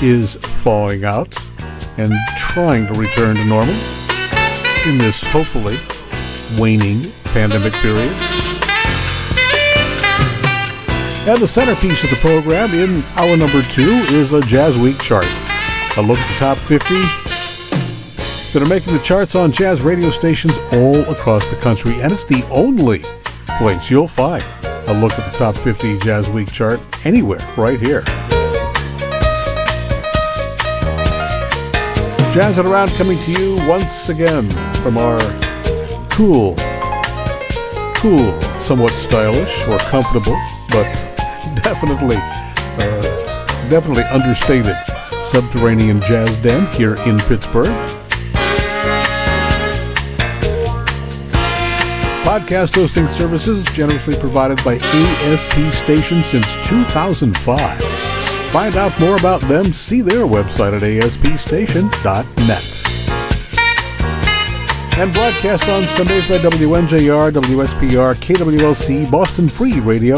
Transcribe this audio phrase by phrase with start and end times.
[0.00, 1.36] is thawing out
[1.98, 3.74] and trying to return to normal
[4.86, 5.76] in this hopefully
[6.58, 8.10] waning pandemic period.
[11.28, 15.28] And the centerpiece of the program in hour number two is a JazzWeek chart.
[15.98, 16.94] A look at the top 50
[18.54, 21.92] that are making the charts on jazz radio stations all across the country.
[22.00, 23.04] And it's the only
[23.60, 24.42] place you'll find
[24.88, 28.00] a look at the top 50 JazzWeek chart anywhere right here.
[32.32, 34.48] Jazzing around coming to you once again
[34.80, 35.20] from our
[36.08, 36.56] cool,
[37.96, 40.38] cool, somewhat stylish or comfortable,
[40.68, 40.84] but
[41.62, 44.74] definitely, uh, definitely understated
[45.22, 47.99] subterranean jazz den here in Pittsburgh.
[52.22, 57.82] Podcast hosting services generously provided by ASP Station since 2005.
[58.50, 62.80] Find out more about them, see their website at aspstation.net.
[64.98, 70.16] And broadcast on Sundays by WNJR, WSPR, KWLC, Boston Free Radio,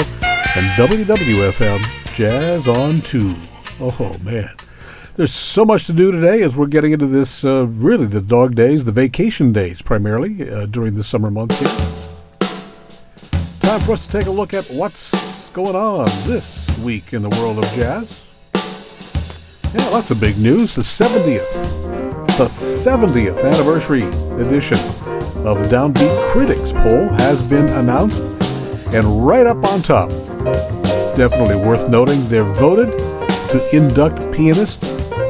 [0.57, 3.35] and WWFM Jazz on 2.
[3.81, 4.51] Oh, man.
[5.15, 8.55] There's so much to do today as we're getting into this, uh, really, the dog
[8.55, 11.69] days, the vacation days primarily uh, during the summer months here.
[13.61, 17.29] Time for us to take a look at what's going on this week in the
[17.29, 18.27] world of jazz.
[19.75, 20.77] Yeah, lots of big news.
[20.77, 21.53] The 70th,
[22.39, 24.05] the 70th anniversary
[24.41, 24.79] edition
[25.45, 28.23] of the Downbeat Critics poll has been announced,
[28.95, 30.09] and right up on top,
[31.17, 33.12] definitely worth noting, they're voted
[33.53, 34.83] to induct pianist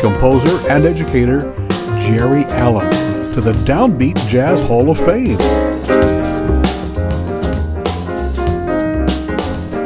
[0.02, 1.40] composer, and educator
[2.00, 2.90] Geri Allen
[3.32, 5.38] to the Downbeat Jazz Hall of Fame.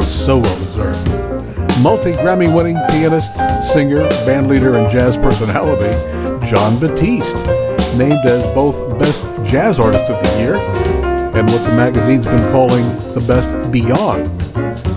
[0.02, 1.82] So well deserved.
[1.82, 3.34] Multi Grammy winning pianist,
[3.72, 5.92] singer, bandleader, and jazz personality
[6.46, 7.36] Jon Batiste,
[7.96, 12.84] named as both Best Jazz Artist of the Year and what the magazine's been calling
[13.12, 14.26] the Best Beyond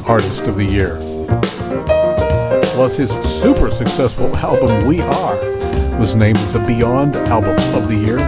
[0.08, 1.09] Artist of the Year
[2.79, 5.35] plus his super successful album We Are
[6.00, 8.19] was named the Beyond Album of the Year.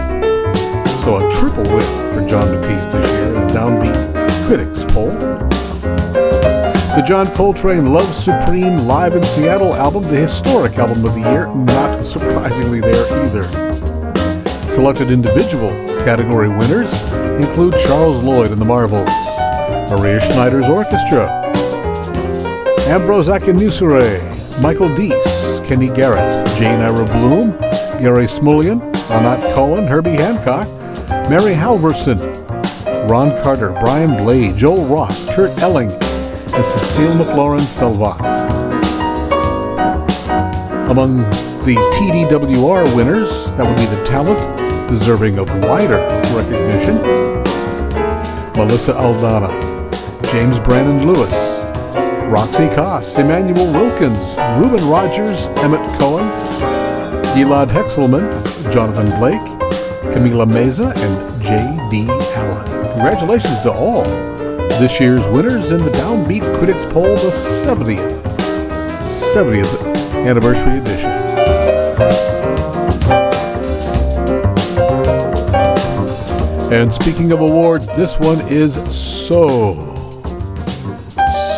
[0.98, 5.08] So a triple win for Jon Batiste this year in the Downbeat Critics poll.
[6.94, 11.46] The John Coltrane Love Supreme Live in Seattle album, the historic album of the year,
[11.46, 13.48] not surprisingly there either.
[14.68, 15.70] Selected individual
[16.04, 16.92] category winners
[17.40, 19.08] include Charles Lloyd and the Marvels,
[19.90, 21.40] Maria Schneider's Orchestra,
[22.86, 24.31] Ambrose Akinmusire,
[24.62, 27.50] Michael Dease, Kenny Garrett, Jane Ira Bloom,
[28.00, 28.80] Gary Smulyan,
[29.10, 30.68] Anat Cohen, Herbie Hancock,
[31.28, 32.20] Mary Halvorson,
[33.10, 38.20] Ron Carter, Brian Blade, Joel Ross, Kurt Elling, and Cecile McLorin Salvant.
[40.88, 41.22] Among
[41.64, 44.38] the TDWR winners, that would be the Talent
[44.88, 45.98] deserving of wider
[46.36, 46.98] recognition.
[48.56, 49.50] Melissa Aldana,
[50.30, 51.51] James Brandon Lewis,
[52.32, 56.30] Roxy Coss, Immanuel Wilkins, Reuben Rogers, Emmet Cohen,
[57.36, 58.32] Gilad Hekselman,
[58.72, 59.38] Jonathan Blake,
[60.14, 62.08] Camila Meza, and J.D.
[62.08, 62.92] Allen.
[62.92, 64.04] Congratulations to all
[64.80, 68.22] this year's winners in the Downbeat Critics Poll, the 70th,
[69.02, 71.10] 70th anniversary edition.
[76.72, 79.91] And speaking of awards, this one is so,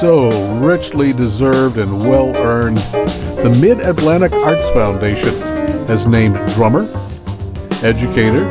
[0.05, 0.29] so
[0.59, 2.77] richly deserved and well earned.
[2.77, 5.35] The Mid Atlantic Arts Foundation
[5.87, 6.87] has named drummer,
[7.83, 8.45] educator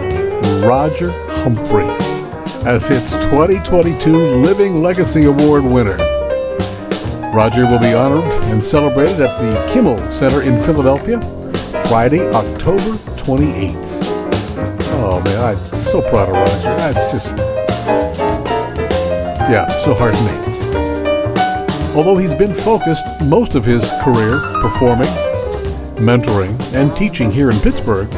[0.68, 1.12] Roger
[1.44, 2.26] Humphries
[2.66, 5.96] as its 2022 Living Legacy Award winner.
[7.32, 11.22] Roger will be honored and celebrated at the Kimmel Center in Philadelphia
[11.88, 14.00] Friday, October 28th.
[14.96, 16.76] Oh man, I'm so proud of Roger.
[16.78, 17.38] That's just,
[19.52, 20.53] yeah, so heartening.
[21.96, 25.10] Although he's been focused most of his career performing,
[25.98, 28.12] mentoring, and teaching here in Pittsburgh,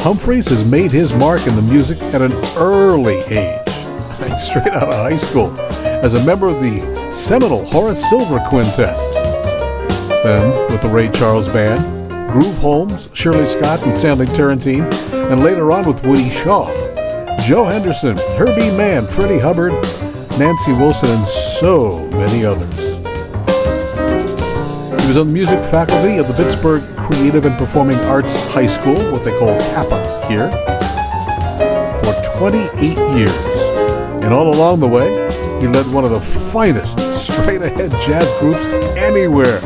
[0.00, 3.68] Humphries has made his mark in the music at an early age
[4.38, 8.96] straight out of high school as a member of the seminal Horace Silver Quintet.
[10.22, 11.82] Then, with the Ray Charles Band,
[12.30, 16.66] Groove Holmes, Shirley Scott, and Stanley Turrentine, and later on with Woody Shaw,
[17.40, 19.72] Joe Henderson, Herbie Mann, Freddie Hubbard,
[20.38, 22.77] Nancy Wilson, and so many others.
[25.08, 29.10] He was on the music faculty of the Pittsburgh Creative and Performing Arts High School,
[29.10, 30.50] what they call CAPA here,
[32.04, 34.22] for 28 years.
[34.22, 35.08] And all along the way,
[35.62, 38.62] he led one of the finest straight ahead jazz groups
[38.98, 39.60] anywhere.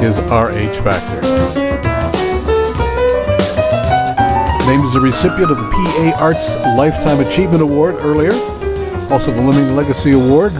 [0.00, 1.20] His RH Factor.
[4.66, 8.32] Named as a recipient of the PA Arts Lifetime Achievement Award earlier,
[9.08, 10.52] also the Living Legacy Award.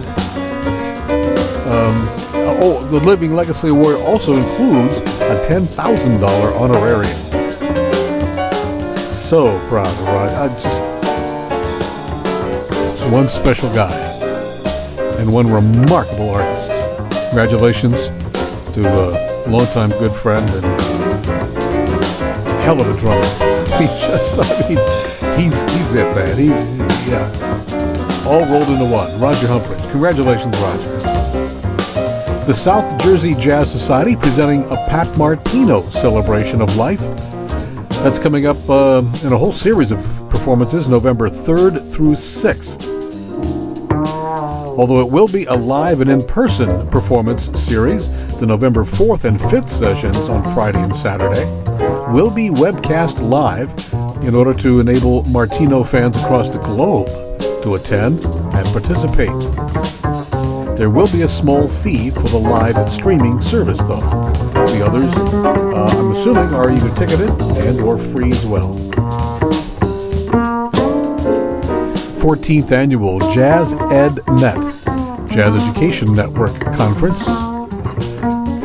[1.67, 2.20] Um,
[2.61, 7.17] oh, the Living Legacy Award also includes a $10,000 honorarium.
[8.91, 10.29] So proud of Rod.
[10.33, 10.83] I just.
[12.91, 13.93] It's one special guy
[15.19, 16.69] and one remarkable artist.
[17.29, 18.07] Congratulations
[18.73, 20.65] to a longtime good friend and
[22.61, 23.27] hell of a drummer.
[23.81, 24.77] He just, I mean,
[25.39, 26.37] he's he's it, man.
[26.37, 27.25] He's yeah,
[28.27, 29.19] all rolled into one.
[29.19, 29.83] Roger Humphries.
[29.91, 31.00] Congratulations, Roger.
[32.47, 37.01] The South Jersey Jazz Society presenting a Pat Martino celebration of life.
[38.03, 39.99] That's coming up uh, in a whole series of
[40.29, 42.91] performances November 3rd through 6th
[44.77, 48.09] although it will be a live and in person performance series.
[48.39, 51.45] The November 4th and 5th sessions on Friday and Saturday
[52.11, 53.71] will be webcast live
[54.23, 57.07] in order to enable Martino fans across the globe
[57.61, 60.00] to attend and participate.
[60.81, 63.99] There will be a small fee for the live streaming service, though.
[63.99, 68.79] The others, uh, I'm assuming, are either ticketed and or free as well.
[72.17, 74.57] 14th Annual Jazz Ed Net
[75.29, 77.27] Jazz Education Network Conference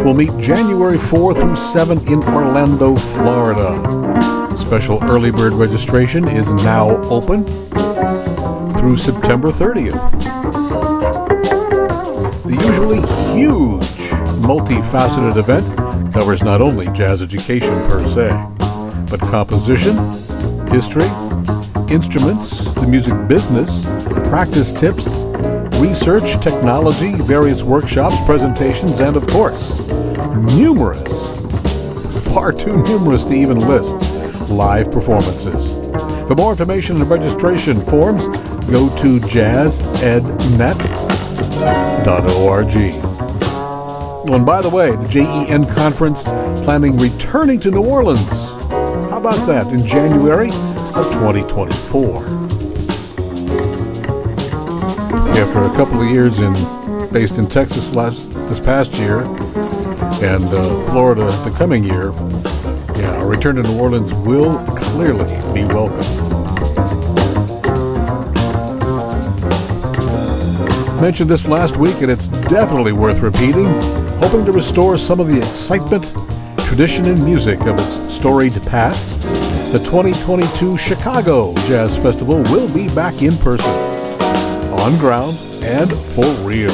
[0.02, 4.56] will meet January 4 through 7 in Orlando, Florida.
[4.56, 7.44] Special early bird registration is now open
[8.78, 10.85] through September 30th.
[12.56, 13.00] The usually
[13.38, 14.08] huge,
[14.40, 18.30] multifaceted event covers not only jazz education per se,
[19.10, 19.94] but composition,
[20.68, 21.04] history,
[21.92, 23.84] instruments, the music business,
[24.30, 25.06] practice tips,
[25.78, 29.78] research, technology, various workshops, presentations, and of course,
[30.56, 31.28] numerous,
[32.32, 33.98] far too numerous to even list,
[34.48, 35.74] live performances.
[36.26, 38.28] For more information and registration forms,
[38.68, 39.20] go to
[42.06, 42.76] jazzednet.org.
[44.32, 46.22] and by the way, the JEN conference
[46.64, 48.50] planning returning to New Orleans.
[49.10, 50.50] How about that in January?
[50.96, 52.24] of 2024.
[55.36, 56.54] After a couple of years in
[57.12, 59.20] based in Texas last this past year
[60.24, 62.12] and uh, Florida the coming year,
[62.98, 66.15] yeah, a return to New Orleans will clearly be welcome.
[71.00, 73.66] Mentioned this last week, and it's definitely worth repeating.
[74.18, 76.04] Hoping to restore some of the excitement,
[76.66, 79.10] tradition, and music of its storied past
[79.72, 83.70] the 2022 Chicago Jazz Festival will be back in person,
[84.80, 86.72] on ground, and for real.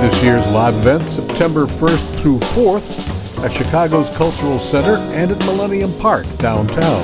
[0.00, 5.92] This year's live event, September 1st through 4th, at Chicago's Cultural Center and at Millennium
[5.98, 7.02] Park downtown.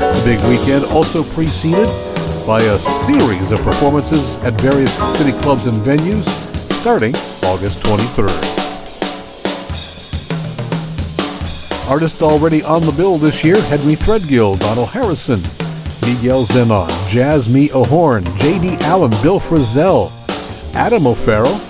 [0.00, 1.88] The big weekend also preceded
[2.48, 6.24] by a series of performances at various city clubs and venues
[6.80, 7.14] starting
[7.44, 8.30] August 23rd.
[11.90, 15.42] Artists already on the bill this year Henry Threadgill, Donald Harrison,
[16.00, 18.78] Miguel Zenon, Jazz O'Horn, J.D.
[18.80, 20.10] Allen, Bill Frisell,
[20.74, 21.60] Adam O'Farrill,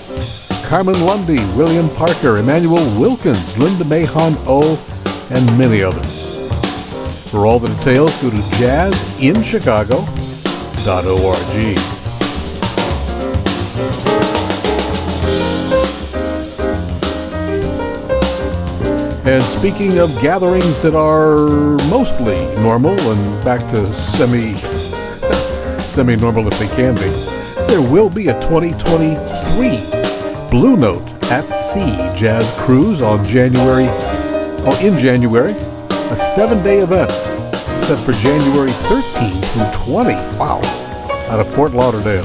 [0.68, 4.78] Carmen Lundy, William Parker, Immanuel Wilkins, Linda Mahon O,
[5.30, 6.52] and many others.
[7.32, 8.36] For all the details, go to
[10.88, 11.78] jazzinchicago.org.
[19.26, 24.54] And speaking of gatherings that are mostly normal and back to semi
[25.80, 27.10] semi normal if they can be,
[27.66, 33.84] there will be a 2023 Blue Note at Sea Jazz Cruise on January,
[34.64, 37.10] oh, in January, a seven-day event
[37.88, 40.12] set for January 13 through 20.
[40.38, 40.60] Wow,
[41.28, 42.24] out of Fort Lauderdale.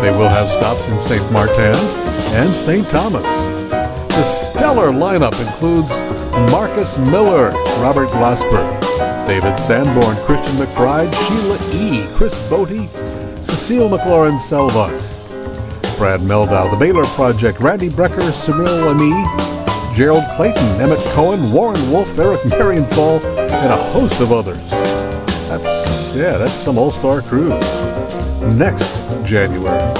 [0.00, 1.32] They will have stops in St.
[1.32, 1.74] Martin
[2.34, 2.88] and St.
[2.88, 3.22] Thomas.
[3.70, 5.90] The stellar lineup includes
[6.50, 8.64] Marcus Miller, Robert Glasper,
[9.26, 12.88] David Sanborn, Christian McBride, Sheila E., Chris Botti,
[13.44, 14.96] Cecile McLorin Salvant,
[15.98, 22.18] Brad Mehldau, The Baylor Project, Randy Brecker, Cyrille Aimée, Gerald Clayton, Emmet Cohen, Warren Wolf,
[22.18, 24.97] Eric Marienthal, and a host of others.
[25.62, 27.52] That's, yeah, that's some all-star cruise.
[28.56, 29.94] Next January.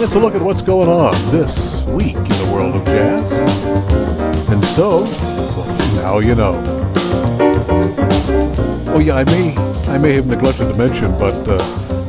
[0.00, 3.32] Let's look at what's going on this week in the world of jazz.
[4.50, 6.54] And so, well, now you know.
[8.92, 9.56] Oh yeah, I may
[9.88, 11.58] I may have neglected to mention, but uh,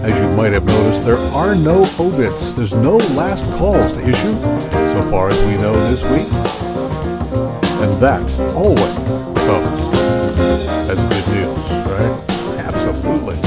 [0.03, 2.53] as you might have noticed, there are no obits.
[2.53, 4.33] There's no last calls to issue,
[4.93, 6.27] so far as we know this week.
[7.81, 8.23] And that
[8.55, 8.97] always
[9.45, 9.81] comes
[10.89, 12.13] as good news, right?
[12.65, 13.37] Absolutely.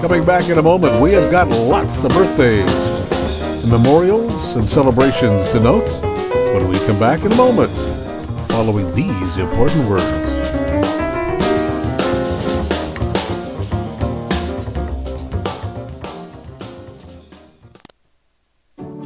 [0.00, 3.00] Coming back in a moment, we have got lots of birthdays,
[3.62, 5.88] and memorials, and celebrations to note
[6.54, 7.70] when we come back in a moment,
[8.48, 10.31] following these important words.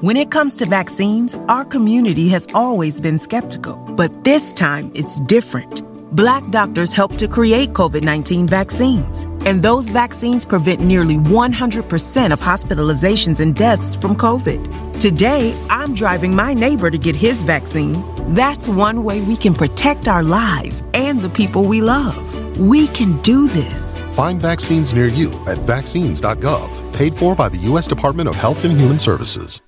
[0.07, 5.19] When it comes to vaccines, our community has always been skeptical, but this time it's
[5.19, 5.83] different.
[6.15, 12.41] Black doctors helped to create COVID 19 vaccines and those vaccines prevent nearly 100% of
[12.41, 15.01] hospitalizations and deaths from COVID.
[15.01, 18.01] Today, I'm driving my neighbor to get his vaccine.
[18.33, 22.17] That's one way we can protect our lives and the people we love.
[22.61, 23.99] We can do this.
[24.15, 27.89] Find vaccines near you at vaccines.gov, paid for by the U.S.
[27.89, 29.63] Department of Health and Human Services.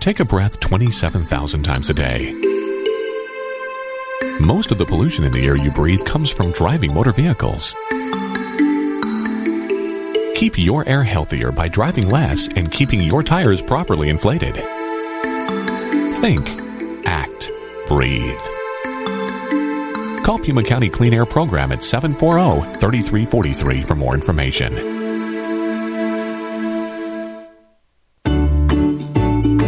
[0.00, 2.32] Take a breath 27,000 times a day.
[4.40, 7.74] Most of the pollution in the air you breathe comes from driving motor vehicles.
[10.36, 14.54] Keep your air healthier by driving less and keeping your tires properly inflated.
[16.20, 16.48] Think,
[17.04, 17.50] act,
[17.88, 18.38] breathe.
[20.24, 24.97] Call Pima County Clean Air Program at 740 3343 for more information.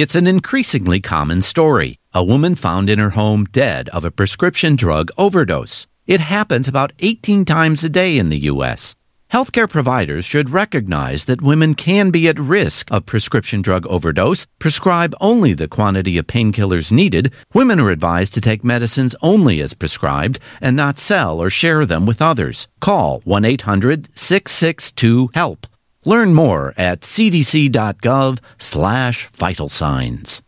[0.00, 1.98] It's an increasingly common story.
[2.14, 5.88] A woman found in her home dead of a prescription drug overdose.
[6.06, 8.94] It happens about 18 times a day in the U.S.
[9.32, 15.16] Healthcare providers should recognize that women can be at risk of prescription drug overdose, prescribe
[15.20, 17.32] only the quantity of painkillers needed.
[17.52, 22.06] Women are advised to take medicines only as prescribed and not sell or share them
[22.06, 22.68] with others.
[22.78, 25.66] Call 1 800 662 HELP.
[26.04, 30.42] Learn more at cdc.gov slash vital signs.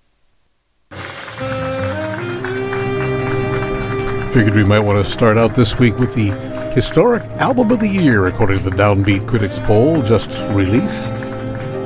[4.33, 6.31] Figured we might want to start out this week with the
[6.73, 11.17] historic album of the year, according to the Downbeat Critics poll just released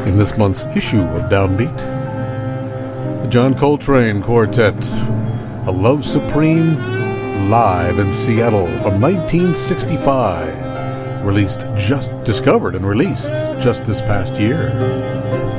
[0.06, 1.75] in this month's issue of Downbeat.
[3.23, 4.75] The John Coltrane Quartet
[5.66, 6.76] A Love Supreme
[7.49, 10.63] live in Seattle from 1965,
[11.25, 15.53] released just discovered and released just this past year.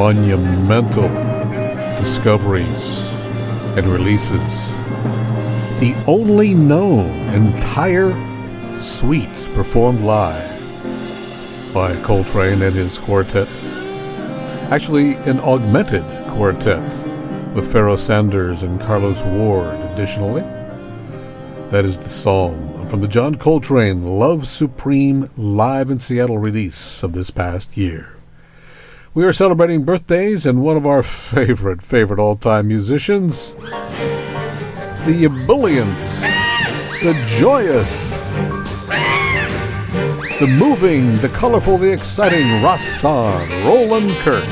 [0.00, 1.10] Monumental
[1.98, 3.06] discoveries
[3.76, 4.66] and releases.
[5.78, 8.10] The only known entire
[8.80, 13.46] suite performed live by Coltrane and his quartet.
[14.70, 16.82] Actually, an augmented quartet
[17.54, 20.40] with Pharoah Sanders and Carlos Ward additionally.
[21.68, 27.12] That is the song from the John Coltrane Love Supreme live in Seattle release of
[27.12, 28.16] this past year.
[29.12, 33.54] We are celebrating birthdays and one of our favorite, favorite all time musicians,
[35.04, 35.98] the ebullient,
[37.02, 38.12] the joyous,
[40.38, 44.46] the moving, the colorful, the exciting Rahsaan Roland Kirk.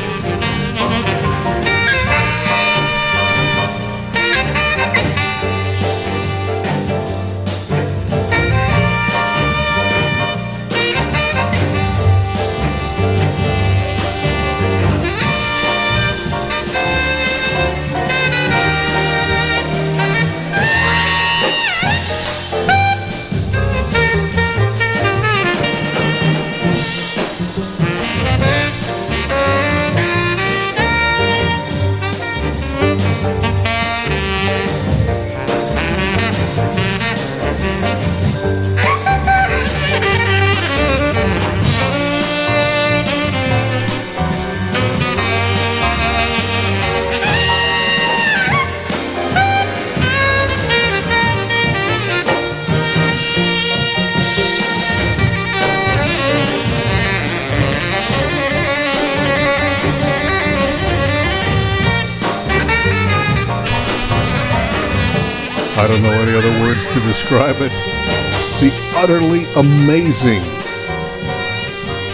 [67.49, 70.43] The utterly amazing,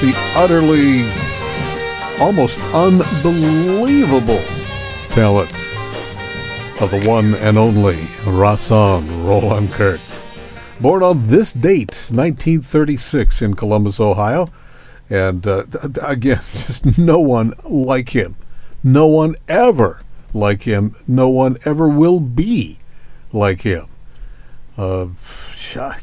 [0.01, 1.03] the utterly
[2.21, 4.45] almost unbelievable
[5.11, 5.51] talent
[6.81, 10.01] of the one and only Rahsaan Roland Kirk.
[10.81, 14.49] Born on this date, 1936, in Columbus, Ohio.
[15.11, 15.65] And uh,
[16.01, 18.37] again, just no one like him.
[18.85, 20.01] No one ever
[20.33, 20.95] like him.
[21.09, 22.79] No one ever will be
[23.33, 23.87] like him.
[24.77, 25.07] Uh,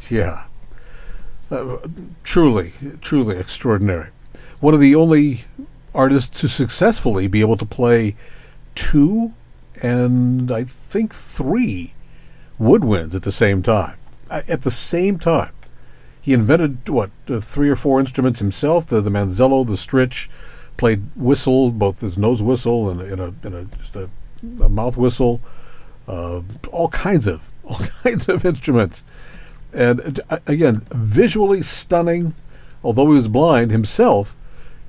[0.10, 0.46] yeah.
[1.50, 1.78] Uh,
[2.24, 4.10] truly, truly extraordinary.
[4.60, 5.42] One of the only
[5.94, 8.16] artists to successfully be able to play
[8.76, 9.34] two
[9.82, 11.94] and I think three
[12.60, 13.98] woodwinds at the same time.
[14.30, 15.52] At the same time.
[16.22, 20.30] He invented, what, uh, three or four instruments himself the, the manzello, the stritch,
[20.78, 24.10] played whistle, both his nose whistle and, and, a, and a, just a,
[24.62, 25.42] a mouth whistle
[26.08, 29.04] uh, all kinds of all kinds of instruments,
[29.74, 32.34] and uh, again, visually stunning.
[32.84, 34.36] Although he was blind himself,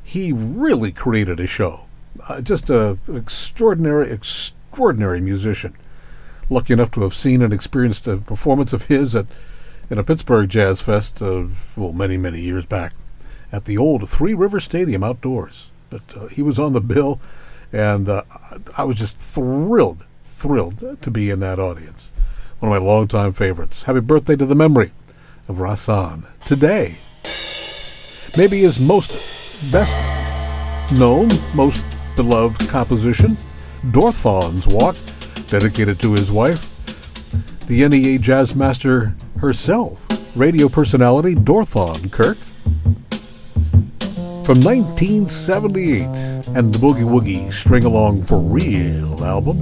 [0.02, 1.85] he really created a show.
[2.28, 5.76] Uh, just a, an extraordinary, extraordinary musician.
[6.48, 9.26] Lucky enough to have seen and experienced a performance of his at
[9.90, 11.44] in a Pittsburgh Jazz Fest, uh,
[11.76, 12.94] well, many many years back,
[13.50, 15.70] at the old Three River Stadium outdoors.
[15.90, 17.20] But uh, he was on the bill,
[17.72, 18.22] and uh,
[18.78, 22.12] I was just thrilled thrilled to be in that audience.
[22.62, 23.83] One of my longtime favorites.
[23.83, 24.92] Happy birthday to the memory
[25.48, 26.27] of Rahsaan.
[26.44, 26.94] today.
[28.37, 29.18] Maybe his most
[29.72, 29.96] best
[30.92, 31.83] known, most
[32.14, 33.37] beloved composition,
[33.90, 34.94] Dorthaan's Walk,
[35.48, 36.70] dedicated to his wife,
[37.66, 42.38] the NEA jazz master herself, radio personality Dorthaan Kirk.
[44.44, 46.03] From 1978
[46.55, 49.59] and the Boogie Woogie String Along for Real album.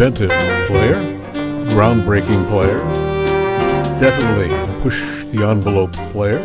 [0.00, 0.30] Inventive
[0.66, 0.94] player,
[1.68, 2.78] groundbreaking player,
[3.98, 6.38] definitely a push the envelope player.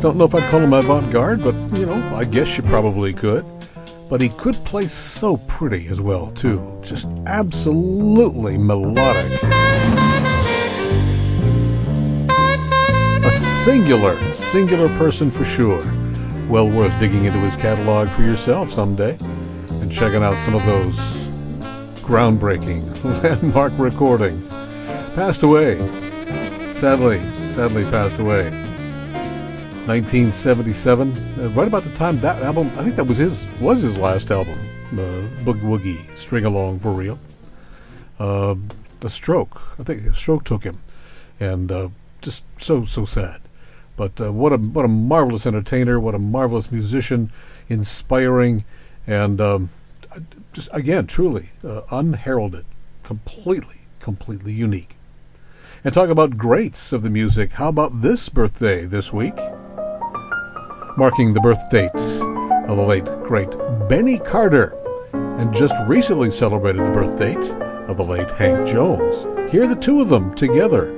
[0.00, 3.12] Don't know if I'd call him avant garde, but you know, I guess you probably
[3.12, 3.44] could.
[4.08, 6.78] But he could play so pretty as well, too.
[6.80, 9.42] Just absolutely melodic.
[13.24, 15.82] A singular, singular person for sure.
[16.48, 19.18] Well worth digging into his catalog for yourself someday
[19.80, 21.23] and checking out some of those
[22.04, 24.52] groundbreaking landmark recordings.
[25.14, 25.78] Passed away.
[26.72, 28.50] Sadly, sadly passed away.
[29.86, 33.96] 1977, uh, right about the time that album, I think that was his was his
[33.96, 34.58] last album,
[34.92, 34.96] uh,
[35.44, 37.18] Boogie Woogie, String Along for Real.
[38.18, 38.54] Uh,
[39.02, 40.78] a stroke, I think a stroke took him,
[41.38, 41.88] and uh,
[42.22, 43.40] just so so sad.
[43.96, 47.30] But uh, what a what a marvelous entertainer, what a marvelous musician,
[47.68, 48.64] inspiring,
[49.06, 49.70] and um,
[50.54, 52.64] just again truly uh, unheralded,
[53.02, 54.96] completely completely unique.
[55.82, 57.52] And talk about greats of the music.
[57.52, 59.36] How about this birthday this week?
[60.96, 63.50] Marking the birth date of the late great
[63.88, 64.78] Benny Carter,
[65.12, 67.50] and just recently celebrated the birth date
[67.88, 69.26] of the late Hank Jones.
[69.50, 70.92] Hear the two of them together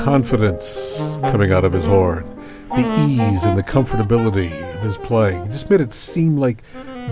[0.00, 2.24] confidence coming out of his horn,
[2.70, 6.62] the ease and the comfortability of his playing just made it seem like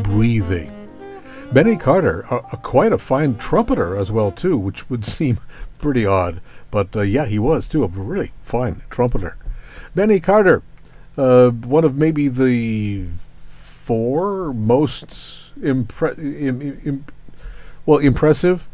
[0.03, 0.72] breathing.
[1.53, 5.38] Benny Carter, a, a quite a fine trumpeter as well too, which would seem
[5.79, 9.37] pretty odd, but uh, yeah, he was too a really fine trumpeter.
[9.94, 10.62] Benny Carter,
[11.18, 13.05] uh, one of maybe the
[13.51, 17.05] four most impre- Im- Im-
[17.85, 18.66] well impressive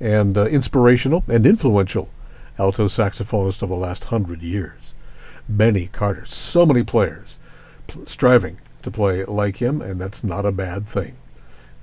[0.00, 2.08] and uh, inspirational and influential
[2.58, 4.94] alto saxophonist of the last hundred years.
[5.48, 6.26] Benny Carter.
[6.26, 7.38] So many players
[7.86, 11.16] pl- striving to play like him, and that's not a bad thing.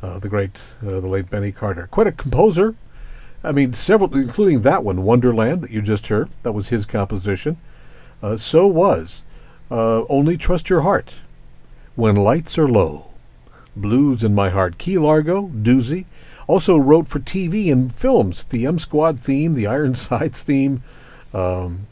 [0.02, 1.88] Uh, the great, uh, the late Benny Carter.
[1.88, 2.76] Quite a composer.
[3.44, 6.30] I mean, several, including that one, Wonderland, that you just heard.
[6.44, 7.58] That was his composition.
[8.22, 9.24] Uh, so was
[9.70, 11.16] uh, Only Trust Your Heart,
[11.96, 13.12] When Lights Are Low,
[13.76, 16.06] Blues in My Heart, Key Largo, Doozy,
[16.48, 20.84] also wrote for TV and films, the M Squad theme, the Ironsides theme,
[21.34, 21.88] um,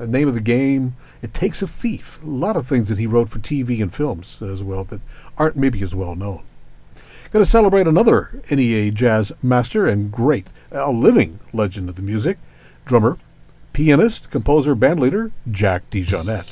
[0.00, 0.96] name of the game.
[1.22, 2.22] It takes a thief.
[2.22, 5.00] A lot of things that he wrote for TV and films as well that
[5.38, 6.42] aren't maybe as well known.
[7.30, 12.38] Going to celebrate another NEA jazz master and great, a living legend of the music,
[12.84, 13.18] drummer,
[13.72, 16.48] pianist, composer, bandleader, Jack DeJohnette.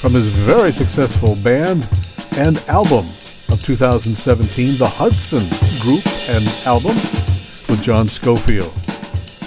[0.00, 1.88] From his very successful band
[2.36, 3.04] and album,
[3.50, 5.46] of 2017, the Hudson
[5.80, 6.96] Group and album
[7.68, 8.72] with John Scofield,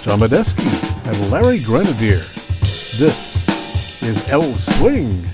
[0.02, 0.68] John Medeski,
[1.06, 2.22] and Larry Grenadier.
[2.98, 3.48] This
[4.02, 5.26] is El Swing.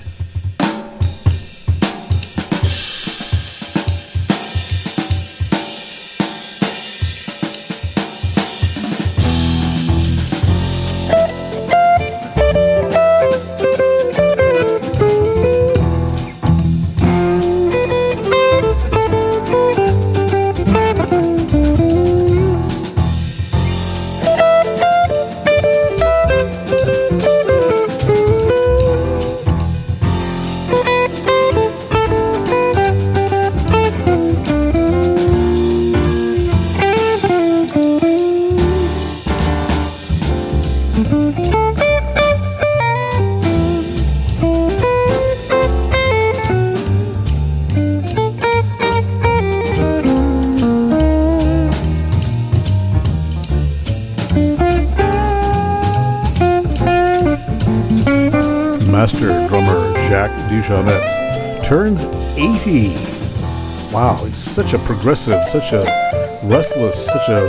[64.56, 67.44] Such a progressive, such a restless, such a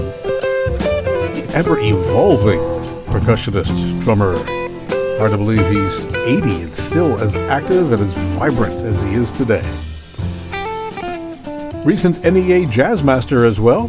[1.56, 2.60] ever evolving
[3.06, 4.36] percussionist, drummer.
[5.18, 9.32] Hard to believe he's 80 and still as active and as vibrant as he is
[9.32, 9.64] today.
[11.86, 13.88] Recent NEA Jazz Master as well.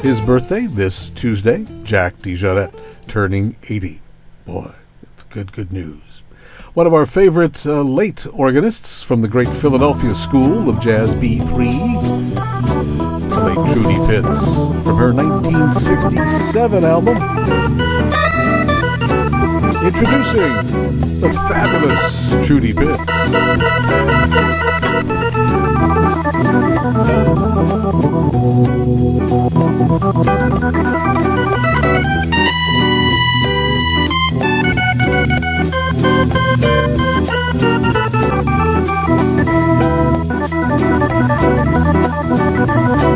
[0.00, 2.72] His birthday this Tuesday, Jack DeJohnette,
[3.08, 4.00] turning 80.
[4.46, 6.22] Boy, it's good, good news.
[6.72, 12.17] One of our favorite uh, late organists from the great Philadelphia School of Jazz B3,
[13.72, 14.44] Trudy Pitts,
[14.82, 17.16] from her 1967 album.
[19.84, 20.52] Introducing
[21.20, 23.08] the fabulous Trudy Pitts.
[42.30, 43.07] Among the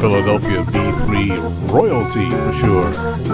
[0.00, 3.27] Philadelphia B3 royalty for sure.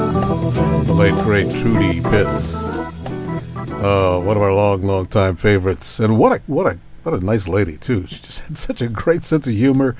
[0.94, 2.54] Late great Trudy Pitts.
[2.54, 6.00] Uh, one of our long, long time favorites.
[6.00, 8.06] And what a what a what a nice lady too.
[8.06, 9.96] She just had such a great sense of humor.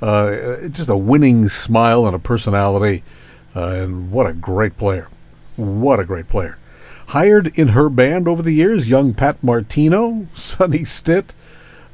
[0.00, 3.02] Uh, just a winning smile and a personality.
[3.54, 5.08] Uh, and what a great player.
[5.56, 6.58] What a great player.
[7.08, 11.34] Hired in her band over the years, young Pat Martino, Sonny Stitt,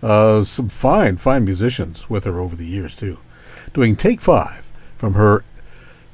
[0.02, 3.18] uh, some fine, fine musicians with her over the years, too.
[3.74, 5.44] Doing Take Five from her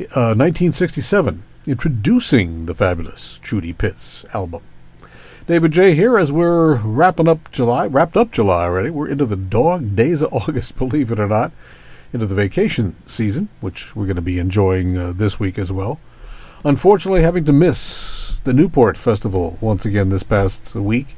[0.01, 4.63] uh, 1967, introducing the fabulous Trudy Pitts album.
[5.47, 5.95] David Jaye.
[5.95, 8.91] here as we're wrapping up July, wrapped up July already.
[8.91, 11.53] We're into the dog days of August, believe it or not,
[12.13, 16.01] into the vacation season, which we're going to be enjoying uh, this week as well.
[16.65, 21.15] Unfortunately, having to miss the Newport Festival once again this past week.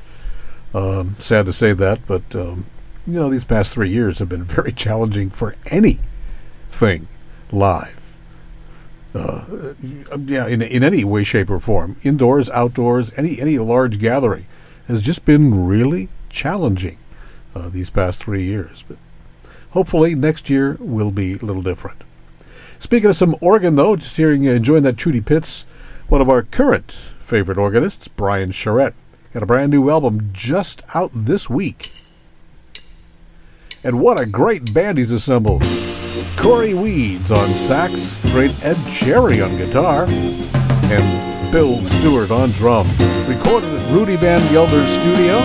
[0.74, 2.66] Um, sad to say that, but um,
[3.06, 7.06] you know these past three years have been very challenging for anything
[7.52, 8.05] live.
[9.16, 9.74] Uh,
[10.26, 14.46] yeah, in in any way, shape, or form, indoors, outdoors, any any large gathering
[14.88, 16.98] has just been really challenging
[17.54, 18.84] uh, these past three years.
[18.86, 18.98] But
[19.70, 22.02] hopefully next year will be a little different.
[22.78, 25.64] Speaking of some organ, though, just hearing uh, enjoying that Trudy Pitts,
[26.08, 28.94] one of our current favorite organists, Brian Charette,
[29.32, 31.90] got a brand new album just out this week.
[33.82, 35.62] And what a great band he's assembled!
[36.36, 42.90] Corey Weeds on sax, the great Ed Cherry on guitar, and Bill Stewart on drums.
[43.28, 45.38] Recorded at Rudy Van Gelder's studio.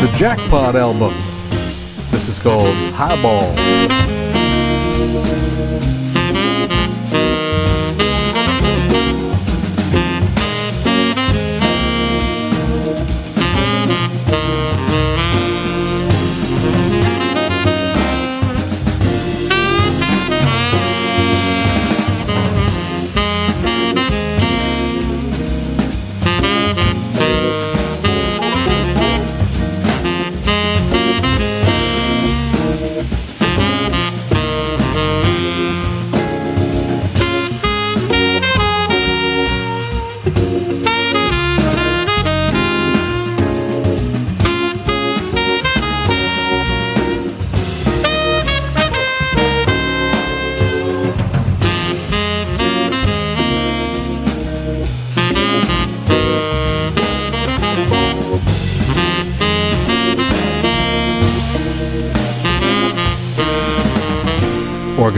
[0.00, 1.14] The Jackpot album.
[2.10, 4.07] This is called Highball.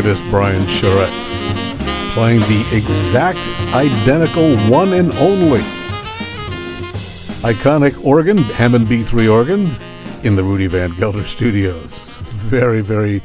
[0.01, 1.13] Organist Brian Charette,
[2.15, 3.39] playing the exact
[3.75, 5.61] identical one and only
[7.43, 9.71] iconic organ, Hammond B3 organ,
[10.25, 12.17] in the Rudy Van Gelder studios.
[12.47, 13.21] Very, very,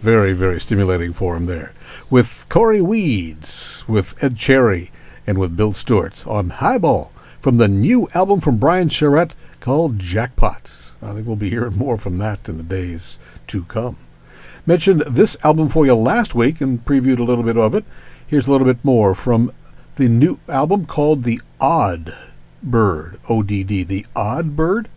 [0.00, 1.72] very, very stimulating for him there.
[2.10, 4.90] With Corey Weeds, with Ed Cherry,
[5.28, 10.72] and with Bill Stewart on Highball from the new album from Brian Charette called Jackpot.
[11.00, 13.96] I think we'll be hearing more from that in the days to come.
[14.68, 17.84] Mentioned this album for you last week and previewed a little bit of it.
[18.26, 19.52] Here's a little bit more from
[19.94, 22.12] the new album called The Odd
[22.64, 24.88] Bird, ODD, The Odd Bird,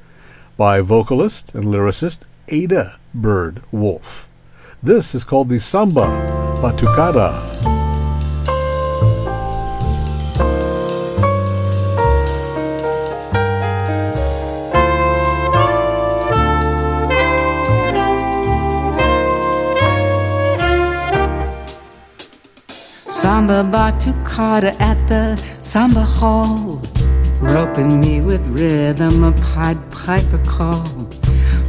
[0.57, 4.27] by vocalist and lyricist Ada Bird Wolf.
[4.81, 6.07] This is called the Samba
[6.63, 7.78] Batucada.
[23.21, 26.81] Samba Batucada at the Samba Hall,
[27.41, 30.87] roping me with rhythm, a Pied Piper call.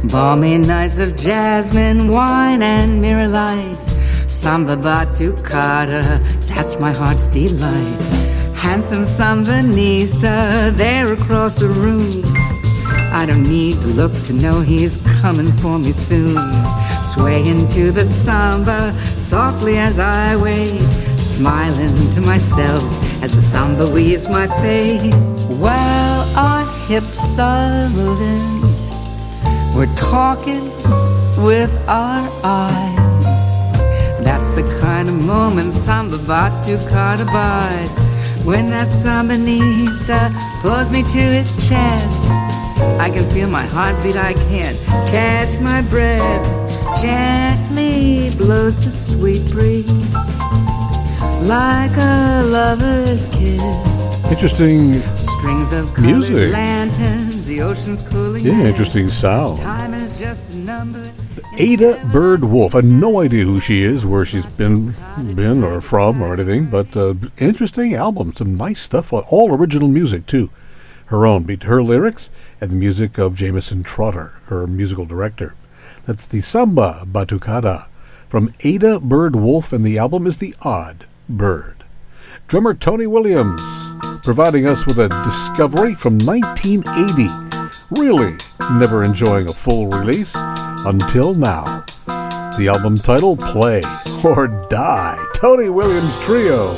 [0.05, 3.91] Balmy nights of jasmine, wine, and mirror lights.
[4.31, 6.01] Samba Batucada,
[6.47, 8.01] that's my heart's delight.
[8.55, 12.23] Handsome Sambanista there across the room.
[13.13, 16.37] I don't need to look to know he's coming for me soon.
[17.13, 20.79] Swaying to the samba softly as I wait,
[21.41, 22.83] smiling to myself
[23.23, 25.11] as the samba weaves my fate.
[25.57, 28.45] While our hips are moving,
[29.75, 30.65] we're talking
[31.43, 33.25] with our eyes.
[34.23, 37.89] That's the kind of moment samba batucada buys.
[38.45, 40.19] When that sambanista
[40.61, 42.21] pulls me to his chest,
[43.05, 44.77] I can feel my heartbeat, I can't
[45.09, 46.45] catch my breath.
[47.01, 50.21] Gently blows the sweet breeze
[51.43, 54.31] like a lover's kiss.
[54.31, 56.53] Interesting Strings of Music.
[56.53, 58.45] lanterns, the ocean's cooling.
[58.45, 59.59] Yeah, interesting sound.
[59.59, 61.11] Time is just a number.
[61.57, 62.75] Ada Bird Wolf.
[62.75, 64.93] I have no idea who she is, where she's been,
[65.35, 68.33] been or from or anything, but uh, interesting album.
[68.33, 69.11] Some nice stuff.
[69.11, 70.49] All original music too.
[71.07, 72.29] Her own, beat her lyrics
[72.61, 75.55] and the music of Jamieson Trotter, her musical director.
[76.05, 77.87] That's the Samba Batucada
[78.29, 81.83] from Ada Bird Wolf, and the album is The Odd Bird.
[82.47, 83.61] Drummer Tony Williams
[84.23, 87.27] providing us with a discovery from 1980.
[87.99, 88.37] Really
[88.73, 90.33] never enjoying a full release
[90.85, 91.83] until now.
[92.57, 93.81] The album title Play
[94.23, 95.25] or Die.
[95.33, 96.75] Tony Williams Trio.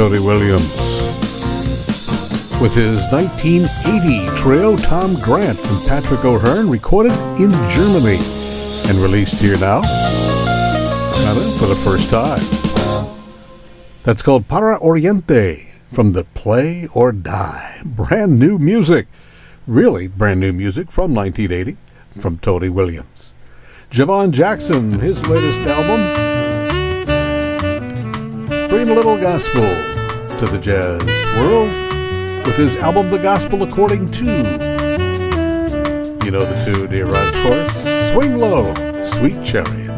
[0.00, 0.74] Tony Williams.
[2.58, 8.16] With his 1980 trio, Tom Grant and Patrick O'Hearn, recorded in Germany
[8.88, 9.82] and released here now,
[11.58, 12.40] for the first time.
[14.02, 17.82] That's called Para Oriente from the Play or Die.
[17.84, 19.06] Brand new music.
[19.66, 21.76] Really brand new music from 1980
[22.18, 23.34] from Tony Williams.
[23.90, 26.30] Javon Jackson, his latest album,
[28.90, 29.89] a little gospel
[30.40, 31.04] to the jazz
[31.36, 31.68] world
[32.46, 34.24] with his album The Gospel According to.
[36.24, 37.34] You know the tune here, right?
[37.34, 38.10] Of course.
[38.10, 38.72] Swing Low,
[39.04, 39.89] Sweet Chariot.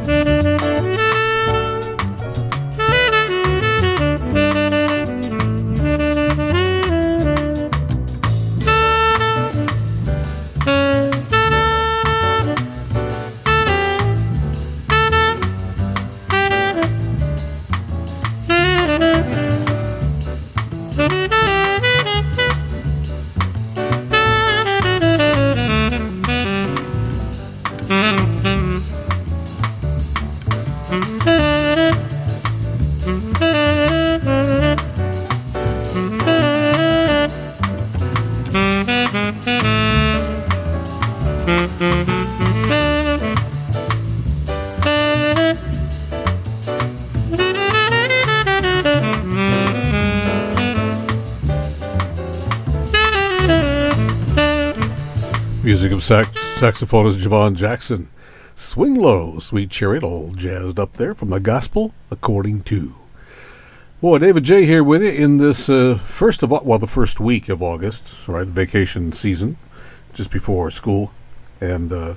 [56.63, 58.09] Saxophonist Javon Jackson.
[58.55, 62.95] Swing Low, Sweet Chariot, all jazzed up there from the Gospel According to.
[64.01, 67.49] Boy, David Jaye here with you in this uh, first of well, the first week
[67.49, 68.47] of August, right?
[68.47, 69.57] Vacation season,
[70.13, 71.11] just before school,
[71.61, 72.15] and uh,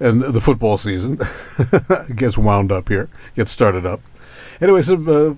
[0.00, 1.20] and the football season
[2.16, 4.00] gets wound up here, gets started up.
[4.60, 5.34] Anyway, some uh,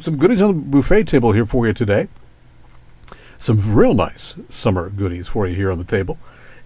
[0.00, 2.06] some goodies on the buffet table here for you today.
[3.38, 6.16] Some real nice summer goodies for you here on the table,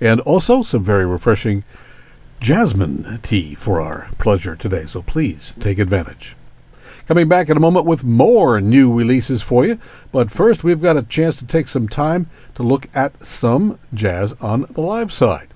[0.00, 1.64] and also some very refreshing
[2.40, 4.82] jasmine tea for our pleasure today.
[4.82, 6.36] So please take advantage.
[7.06, 9.78] Coming back in a moment with more new releases for you.
[10.10, 14.32] But first, we've got a chance to take some time to look at some jazz
[14.40, 15.48] on the live side.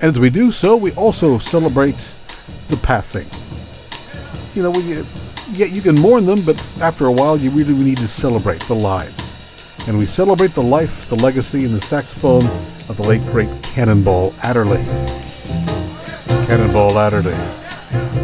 [0.00, 2.10] And as we do so, we also celebrate
[2.68, 3.26] the passing.
[4.54, 5.02] You know, we,
[5.52, 8.74] yeah, you can mourn them, but after a while, you really need to celebrate the
[8.74, 9.84] lives.
[9.86, 12.44] And we celebrate the life, the legacy, and the saxophone
[12.92, 14.84] of the late, great Cannonball Adderley.
[16.46, 17.32] Cannonball Adderley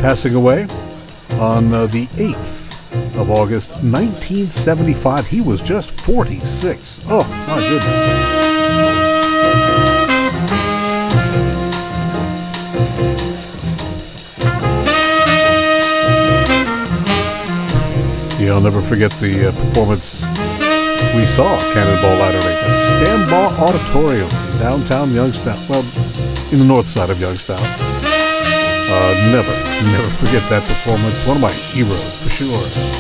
[0.03, 0.65] passing away
[1.41, 2.73] on uh, the 8th
[3.19, 5.27] of August 1975.
[5.27, 7.01] He was just 46.
[7.09, 8.29] Oh, my goodness.
[18.39, 20.23] Yeah, I'll never forget the uh, performance
[21.15, 24.29] we saw Cannonball Adderley, the Stambaugh Auditorium,
[24.59, 25.59] downtown Youngstown.
[25.69, 25.85] Well,
[26.53, 27.61] in the north side of Youngstown.
[27.61, 29.53] Uh, never,
[29.91, 31.27] never forget that performance.
[31.27, 32.99] One of my heroes, for sure.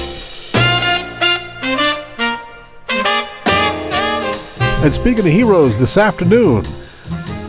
[4.84, 6.64] And speaking of heroes, this afternoon,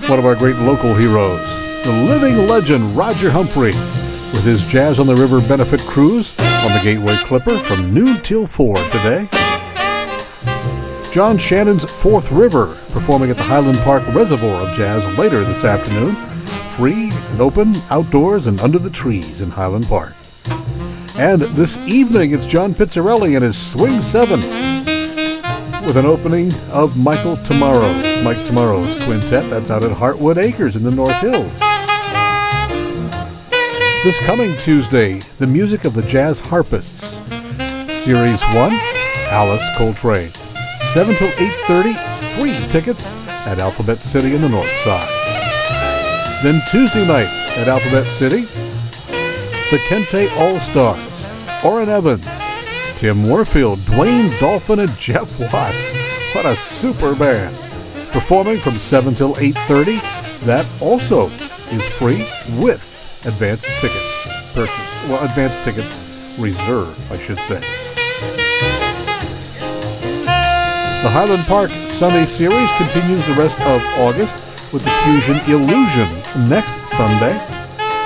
[0.08, 1.47] one of our great local heroes,
[1.84, 3.76] the living legend Roger Humphries,
[4.34, 8.47] with his Jazz on the River benefit cruise on the Gateway Clipper from noon till
[8.47, 9.39] 4 today.
[11.12, 16.16] John Shannon's Fourth River performing at the Highland Park Reservoir of Jazz later this afternoon
[16.76, 20.14] free and open, outdoors and under the trees in Highland Park.
[21.16, 24.39] And this evening, it's John Pizzarelli and his Swing 7
[25.84, 29.49] with an opening of Michael Tomaro's, Mike Tomaro's quintet.
[29.49, 31.60] That's out at Heartwood Acres in the North Hills.
[34.03, 37.20] This coming Tuesday, the music of the Jazz Harpists,
[37.91, 38.72] Series 1,
[39.32, 40.32] Alice Coltrane.
[40.94, 43.14] 7 till 8.30, free tickets
[43.46, 45.08] at Alphabet City in the North Side.
[46.44, 48.42] Then Tuesday night at Alphabet City,
[49.70, 51.28] the Kente All-Stars,
[51.64, 52.26] Orrin Evans,
[52.96, 55.94] Tim Warfield, Dwayne Dolphin, and Jeff Watts.
[56.34, 57.56] What a super band.
[58.12, 60.40] Performing from 7 till 8.30.
[60.48, 61.28] That also
[61.70, 62.26] is free
[62.58, 65.08] with advance tickets purchased.
[65.08, 66.02] Well, advance tickets
[66.40, 67.89] reserved, I should say.
[71.10, 74.36] The Highland Park Sunday Series continues the rest of August
[74.72, 76.07] with the Fusion Illusion
[76.47, 77.34] next Sunday.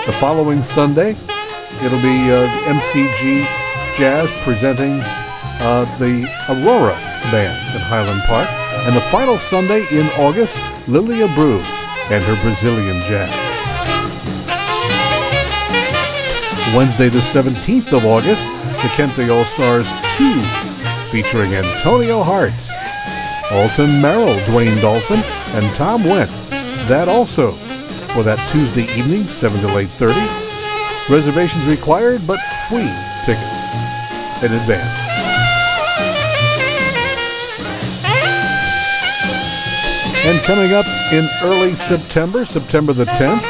[0.05, 1.09] The following Sunday,
[1.83, 3.43] it'll be uh, MCG
[3.97, 5.01] Jazz presenting
[5.59, 6.95] uh, the Aurora
[7.27, 8.47] Band at Highland Park.
[8.87, 10.55] And the final Sunday in August,
[10.87, 11.59] Lilly Abreu
[12.09, 13.35] and her Brazilian Jazz.
[16.73, 18.45] Wednesday, the 17th of August,
[18.81, 20.41] the Kente All Stars 2,
[21.11, 22.53] featuring Antonio Hart,
[23.51, 25.21] Alton Merrell, Dwayne Dolphin,
[25.55, 26.31] and Tom Wendt.
[26.87, 27.51] That also
[28.13, 31.09] for that Tuesday evening, 7 to 8.30.
[31.09, 32.39] Reservations required, but
[32.69, 32.89] free
[33.25, 33.73] tickets
[34.43, 34.99] in advance.
[40.25, 43.43] And coming up in early September, September the 10th,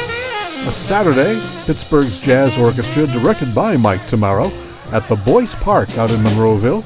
[0.67, 4.51] a Saturday, Pittsburgh's Jazz Orchestra, directed by Mike Tomaro,
[4.91, 6.83] at the Boyce Park out in Monroeville.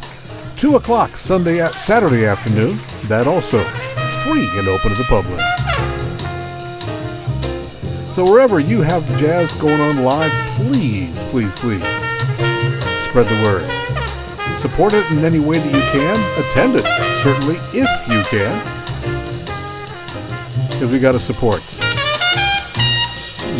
[0.57, 2.79] 2 o'clock Sunday, Saturday afternoon.
[3.03, 3.63] That also
[4.25, 5.39] free and open to the public.
[8.11, 11.83] So wherever you have jazz going on live, please, please, please
[13.03, 13.69] spread the word.
[14.57, 16.17] Support it in any way that you can.
[16.49, 16.85] Attend it,
[17.21, 18.57] certainly, if you can.
[20.71, 21.61] Because we got to support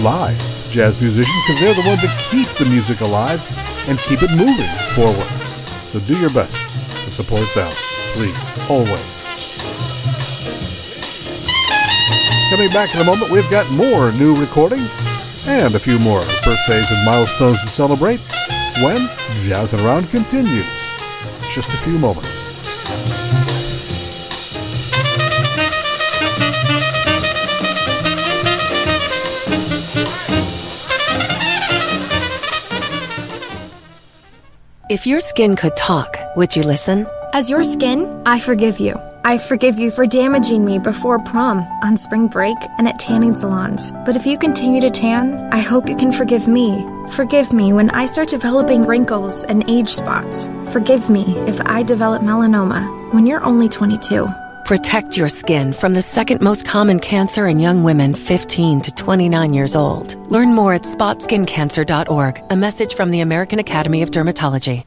[0.02, 0.38] live
[0.72, 3.39] jazz musicians because they're the ones that keep the music alive
[3.88, 5.28] and keep it moving forward.
[5.91, 6.66] So do your best
[7.18, 7.72] support them,
[8.13, 8.38] please,
[8.70, 9.24] always.
[12.51, 14.95] Coming back in a moment, we've got more new recordings
[15.47, 18.20] and a few more birthdays and milestones to celebrate
[18.84, 19.01] when
[19.47, 20.68] Jazzin' Around continues.
[21.49, 22.30] Just a few moments.
[34.89, 37.08] If your skin could talk, would you listen?
[37.34, 38.96] As your skin, I forgive you.
[39.26, 43.92] I forgive you for damaging me before prom, on spring break, and at tanning salons.
[44.06, 46.86] But if you continue to tan, I hope you can forgive me.
[47.10, 50.50] Forgive me when I start developing wrinkles and age spots.
[50.72, 54.28] Forgive me if I develop melanoma when you're only 22.
[54.64, 59.54] Protect your skin from the second most common cancer in young women 15 to 29
[59.54, 60.16] years old.
[60.30, 62.44] Learn more at spotskincancer.org.
[62.50, 64.87] A message from the American Academy of Dermatology.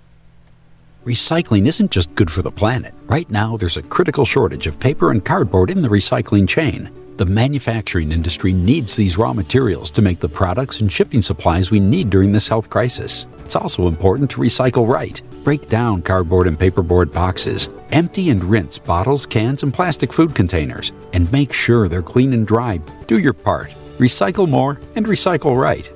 [1.05, 2.93] Recycling isn't just good for the planet.
[3.07, 6.91] Right now, there's a critical shortage of paper and cardboard in the recycling chain.
[7.17, 11.81] The manufacturing industry needs these raw materials to make the products and shipping supplies we
[11.81, 13.27] need during this health crisis.
[13.39, 15.23] It's also important to recycle right.
[15.43, 17.71] Break down cardboard and paperboard boxes.
[17.93, 20.93] Empty and rinse bottles, cans, and plastic food containers.
[21.15, 22.77] And make sure they're clean and dry.
[23.07, 23.71] Do your part.
[23.97, 25.91] Recycle more and recycle right.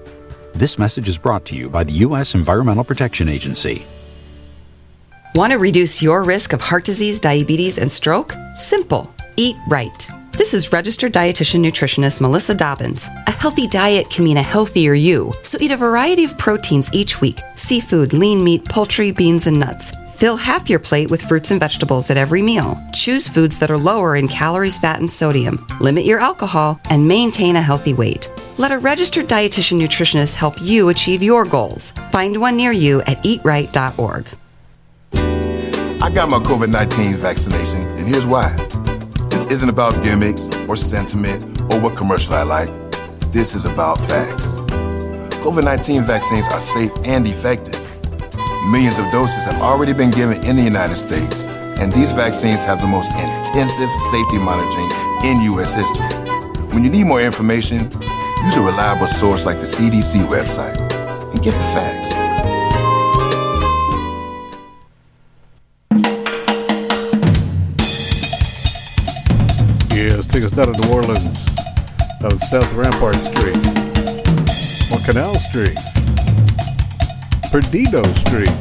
[0.54, 2.34] This message is brought to you by the U.S.
[2.34, 3.84] Environmental Protection Agency.
[5.34, 8.32] Want to reduce your risk of heart disease, diabetes, and stroke?
[8.54, 9.12] Simple.
[9.36, 10.08] Eat right.
[10.30, 13.08] This is registered dietitian nutritionist Melissa Dobbins.
[13.26, 17.20] A healthy diet can mean a healthier you, so eat a variety of proteins each
[17.20, 19.90] week seafood, lean meat, poultry, beans, and nuts.
[20.14, 22.78] Fill half your plate with fruits and vegetables at every meal.
[22.92, 25.66] Choose foods that are lower in calories, fat, and sodium.
[25.80, 28.30] Limit your alcohol and maintain a healthy weight.
[28.56, 31.90] Let a registered dietitian nutritionist help you achieve your goals.
[32.12, 34.28] Find one near you at eatright.org.
[35.16, 38.54] I got my COVID 19 vaccination, and here's why.
[39.30, 42.68] This isn't about gimmicks or sentiment or what commercial I like.
[43.32, 44.52] This is about facts.
[45.42, 47.80] COVID 19 vaccines are safe and effective.
[48.70, 51.46] Millions of doses have already been given in the United States,
[51.78, 54.90] and these vaccines have the most intensive safety monitoring
[55.24, 55.74] in U.S.
[55.74, 56.06] history.
[56.72, 57.90] When you need more information,
[58.44, 60.78] use a reliable source like the CDC website
[61.32, 62.33] and get the facts.
[70.10, 71.54] Let's take us down to New Orleans,
[72.20, 73.56] down South Rampart Street,
[74.92, 75.78] or Canal Street,
[77.50, 78.52] Perdido Street,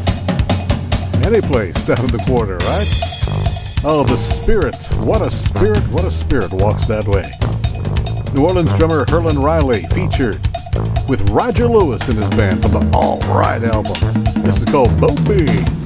[1.25, 3.83] any place down in the quarter, right?
[3.83, 4.75] Oh, the spirit.
[4.99, 7.25] What a spirit, what a spirit walks that way.
[8.33, 10.39] New Orleans drummer Herlin Riley featured
[11.09, 14.23] with Roger Lewis and his band from the All Right album.
[14.43, 15.82] This is called Bobby.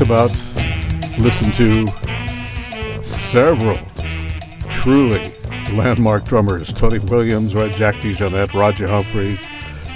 [0.00, 1.86] Talked about, listened to
[3.02, 3.78] several
[4.70, 5.30] truly
[5.72, 9.44] landmark drummers Tony Williams, right, Jack DeJohnette, Roger Humphries,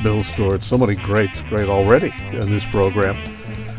[0.02, 3.16] Bill Stewart, so many greats, great already in this program.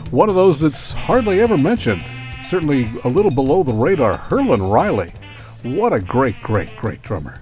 [0.09, 2.03] One of those that's hardly ever mentioned,
[2.41, 5.13] certainly a little below the radar, Herlin Riley.
[5.61, 7.39] What a great, great, great drummer.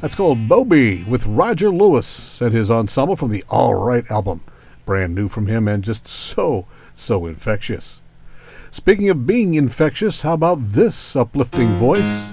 [0.00, 4.40] That's called Bobby with Roger Lewis and his ensemble from the All Right album.
[4.86, 8.01] Brand new from him and just so, so infectious.
[8.72, 12.32] Speaking of being infectious, how about this uplifting voice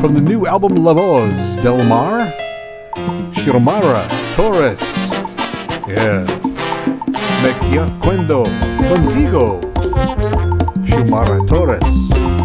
[0.00, 2.32] from the new album La Voz del Mar?
[3.34, 4.80] Xiomara Torres.
[5.88, 6.24] Yeah.
[7.42, 7.50] Me
[7.98, 8.44] cuento
[8.86, 9.60] contigo.
[10.86, 12.39] Xiomara Torres.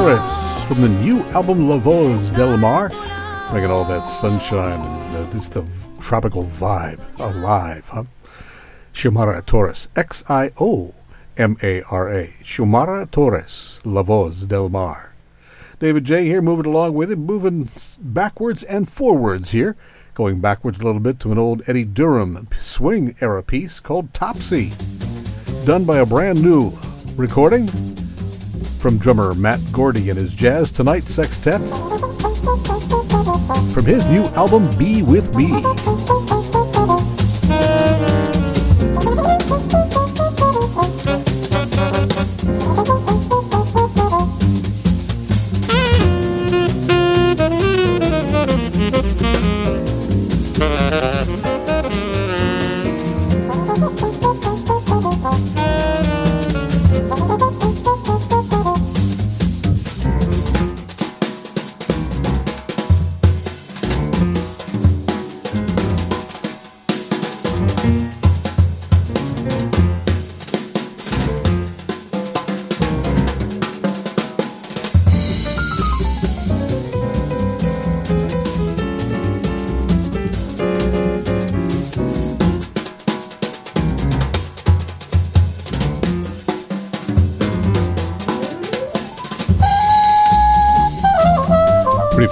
[0.00, 2.88] Torres from the new album La Voz del Mar,
[3.50, 5.66] bringing all that sunshine and uh, this the
[6.00, 8.04] tropical vibe alive, huh?
[8.94, 10.94] Xiomara Torres, X I O
[11.36, 15.12] M A R A, Xiomara Torres, La Voz del Mar.
[15.80, 16.24] David Jaye.
[16.24, 19.76] here, moving along with it, moving backwards and forwards here,
[20.14, 24.72] going backwards a little bit to an old Eddie Durham swing era piece called Topsy,
[25.66, 26.72] done by a brand new
[27.16, 27.68] recording
[28.80, 31.60] from drummer Matt Gordy and his Jazz Tonight Sextet
[33.74, 36.39] from his new album Be With Me.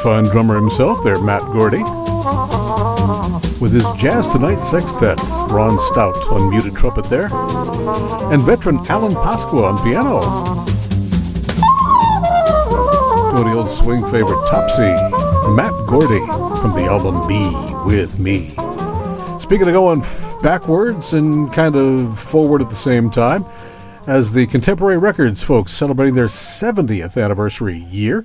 [0.09, 1.83] Fine drummer himself there, Matt Gordy.
[3.61, 5.19] With his Jazz Tonight Sextet,
[5.51, 7.29] Ron Stout on muted trumpet there,
[8.33, 10.23] and veteran Alan Pasqua on piano.
[13.37, 14.95] Doing the old swing favorite Topsy,
[15.55, 16.25] Matt Gordy
[16.59, 17.51] from the album Be
[17.85, 18.55] With Me.
[19.39, 20.01] Speaking of going
[20.43, 23.45] backwards and kind of forward at the same time,
[24.07, 28.25] as the Contemporary Records folks celebrating their 70th anniversary year,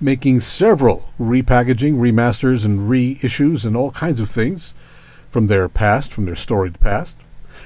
[0.00, 4.74] making several repackaging, remasters, and reissues and all kinds of things
[5.30, 7.16] from their past, from their storied past.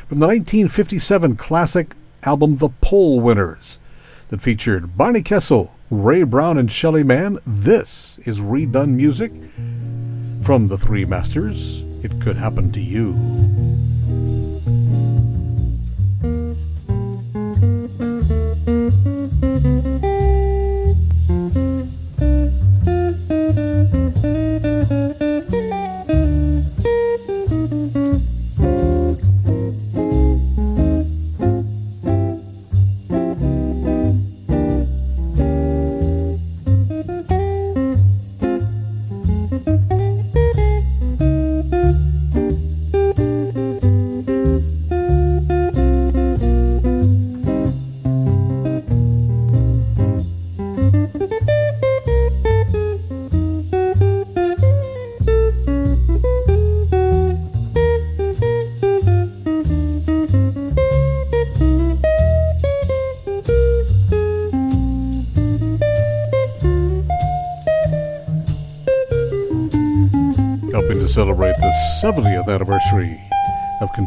[0.06, 3.78] From the 1957 classic album The Poll Winners
[4.28, 9.32] that featured Barney Kessel, Ray Brown, and Shelly Manne, this is redone music
[10.42, 11.82] from the Three Masters.
[12.04, 13.87] It could happen to you.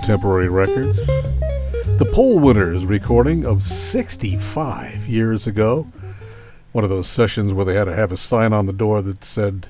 [0.01, 1.05] Contemporary Records.
[1.05, 5.87] The Poll Winners recording of 65 years ago.
[6.71, 9.23] One of those sessions where they had to have a sign on the door that
[9.23, 9.67] said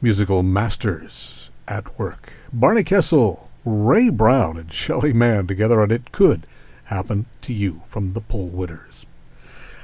[0.00, 2.32] Musical Masters at Work.
[2.54, 6.46] Barney Kessel, Ray Brown, and Shelly Manne together on It Could
[6.84, 9.04] Happen to You from the Poll Winners.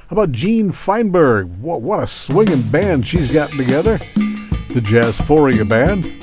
[0.07, 1.59] How about Jean Fineberg?
[1.59, 3.99] What, what a swinging band she's gotten together.
[4.69, 6.21] The Jazzphoria Band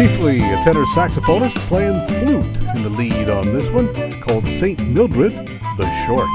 [0.00, 3.92] chiefly a tenor saxophonist playing flute in the lead on this one
[4.22, 4.80] called St.
[4.88, 5.32] Mildred
[5.76, 6.26] the Short.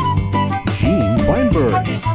[0.78, 2.15] Jean Fineberg.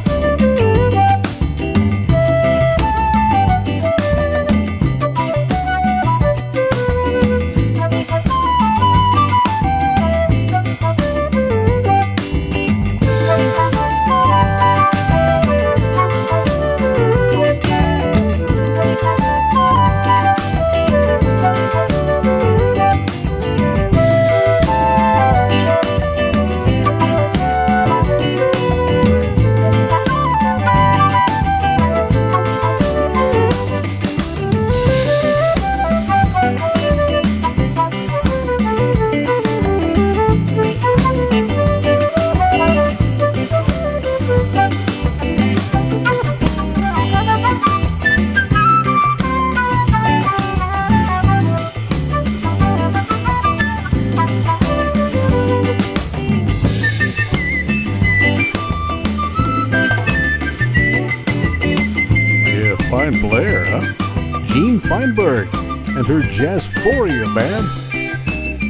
[65.11, 65.53] Fineberg
[65.97, 67.67] and her Jazzphoria band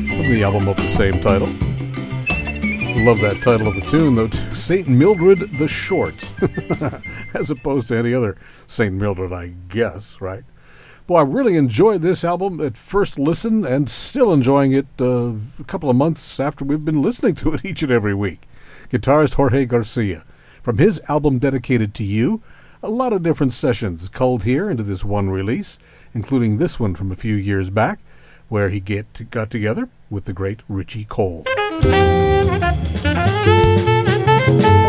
[0.10, 1.48] from the album of the same title.
[3.06, 4.30] Love that title of the tune, though.
[4.56, 4.88] St.
[4.88, 6.16] Mildred the Short,
[7.36, 8.94] as opposed to any other St.
[8.94, 10.44] Mildred, I guess, right?
[11.08, 15.64] Well, I really enjoyed this album at first listen and still enjoying it uh, a
[15.68, 18.48] couple of months after we've been listening to it each and every week.
[18.89, 20.24] Guitarist Jorge Garcia.
[20.64, 22.42] From his album dedicated to you,
[22.84, 25.78] a lot of different sessions culled here into this one release,
[26.14, 27.99] including this one from a few years back,
[28.49, 31.43] where he get, got together with the great Richie Cole.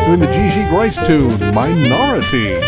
[0.06, 2.60] Doing the Gigi Gryce tune, Minority.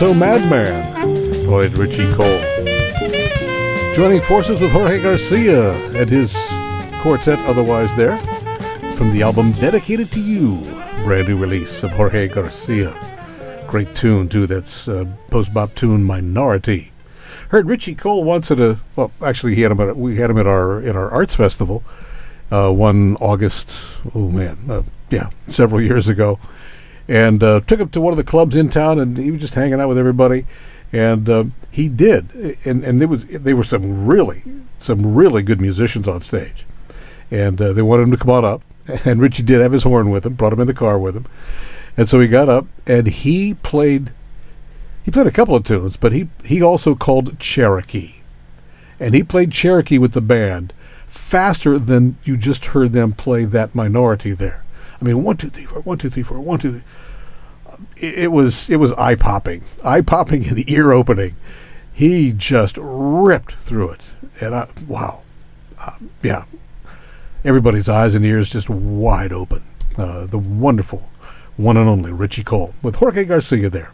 [0.00, 0.94] Alto madman,
[1.46, 2.40] poet Richie Cole.
[3.94, 6.36] Joining forces with Jorge Garcia and his
[7.00, 8.16] quartet, otherwise there,
[8.94, 10.60] from the album Dedicated to You,
[11.02, 12.94] brand new release of Jorge Garcia.
[13.66, 14.46] Great tune, too.
[14.46, 16.92] That's uh, post bop tune Minority.
[17.48, 20.38] Heard Richie Cole once at a well, actually he had him at we had him
[20.38, 21.82] at our in our arts festival,
[22.52, 23.80] uh, one August.
[24.14, 26.38] Oh man, uh, yeah, several years ago,
[27.08, 29.54] and uh, took him to one of the clubs in town, and he was just
[29.54, 30.46] hanging out with everybody,
[30.92, 32.32] and uh, he did,
[32.64, 34.42] and and there was they were some really
[34.78, 36.66] some really good musicians on stage,
[37.30, 38.62] and uh, they wanted him to come on up,
[39.04, 41.26] and Richie did have his horn with him, brought him in the car with him,
[41.96, 44.12] and so he got up and he played
[45.08, 48.16] he played a couple of tunes, but he, he also called Cherokee.
[49.00, 50.74] And he played Cherokee with the band
[51.06, 54.62] faster than you just heard them play that minority there.
[55.00, 56.82] I mean, one, two, three, four, one, two, three, four, one, two,
[57.96, 61.36] it was it was eye popping, eye popping and ear opening.
[61.92, 65.22] He just ripped through it, and I, wow,
[65.80, 66.44] uh, yeah,
[67.44, 69.62] everybody's eyes and ears just wide open.
[69.96, 71.10] Uh, the wonderful
[71.56, 73.92] one and only Richie Cole with Jorge Garcia there.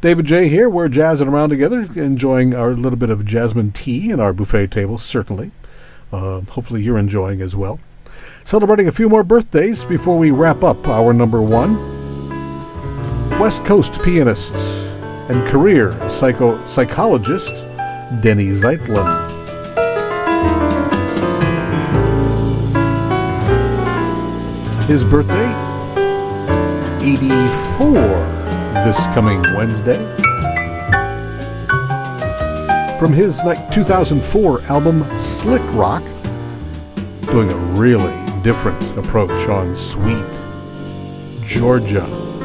[0.00, 0.48] David Jaye.
[0.50, 0.68] here.
[0.68, 4.98] We're jazzing around together, enjoying our little bit of jasmine tea in our buffet table,
[4.98, 5.50] certainly.
[6.12, 7.80] Uh, hopefully, you're enjoying as well.
[8.44, 11.78] Celebrating a few more birthdays before we wrap up our number one.
[13.40, 14.54] West Coast pianist
[15.30, 17.64] and career psycho psychologist
[18.20, 19.08] Denny Zeitlin.
[24.88, 25.48] His birthday,
[27.02, 27.94] 84
[28.84, 29.96] this coming Wednesday.
[32.98, 36.02] From his like 2004 album Slick Rock,
[37.30, 40.26] doing a really different approach on Sweet
[41.46, 42.04] Georgia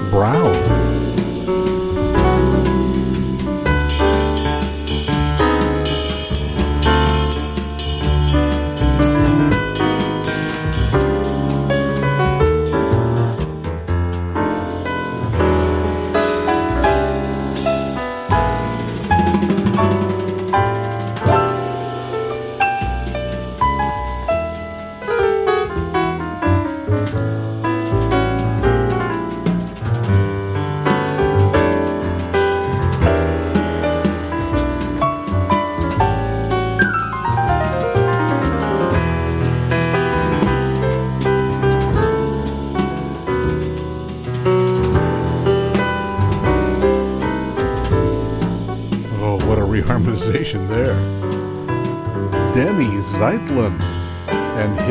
[0.09, 0.98] Brown.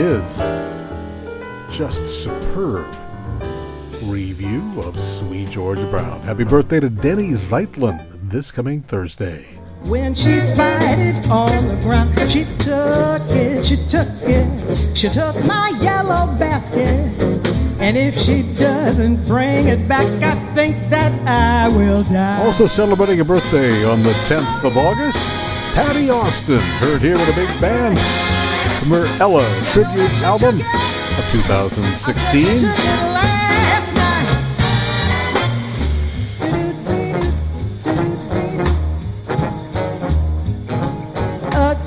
[0.09, 0.39] His
[1.71, 2.87] just superb
[4.05, 6.23] review of Sweet George Brown.
[6.23, 9.45] Happy birthday to Denny's Zeitlin this coming Thursday.
[9.83, 15.37] When she spied it on the ground, she took it, she took it, she took
[15.45, 17.13] my yellow basket.
[17.79, 22.43] And if she doesn't bring it back, I think that I will die.
[22.47, 25.19] Also celebrating a birthday on the 10th of August,
[25.75, 28.38] Patti Austin, heard here with a big band
[28.87, 32.69] Morello Tribute Album of 2016.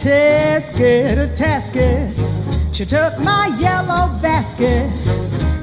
[0.02, 2.10] Tasket, a tasket.
[2.74, 4.89] She took my yellow basket,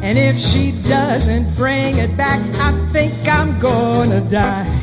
[0.00, 4.77] and if she doesn't bring it back, I think I'm gonna die.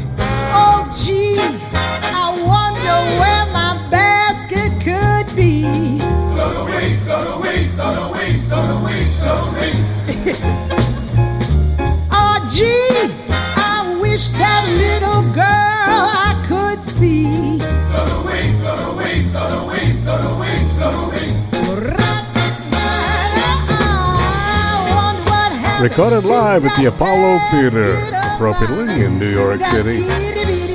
[25.82, 27.93] Recorded live at the Apollo Theater,
[28.34, 30.01] appropriately in New York City.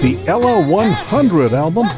[0.01, 1.89] The Ella 100 album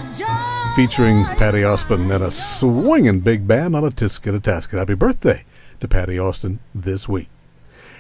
[0.75, 4.79] featuring Patti Austin and a swinging big band on a Tisket a Tasket.
[4.79, 5.45] Happy birthday
[5.83, 7.29] to Patti Austin this week.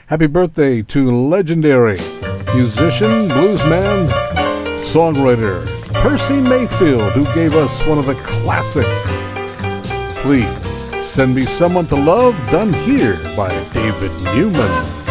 [0.06, 1.98] Happy birthday to legendary
[2.54, 4.06] musician, bluesman,
[4.78, 9.10] songwriter Percy Mayfield, who gave us one of the classics.
[10.22, 15.01] Please send me someone to love, done here by David Newman.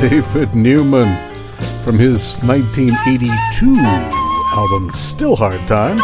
[0.00, 1.08] David Newman
[1.82, 3.76] from his 1982
[4.56, 6.00] album Still Hard Times.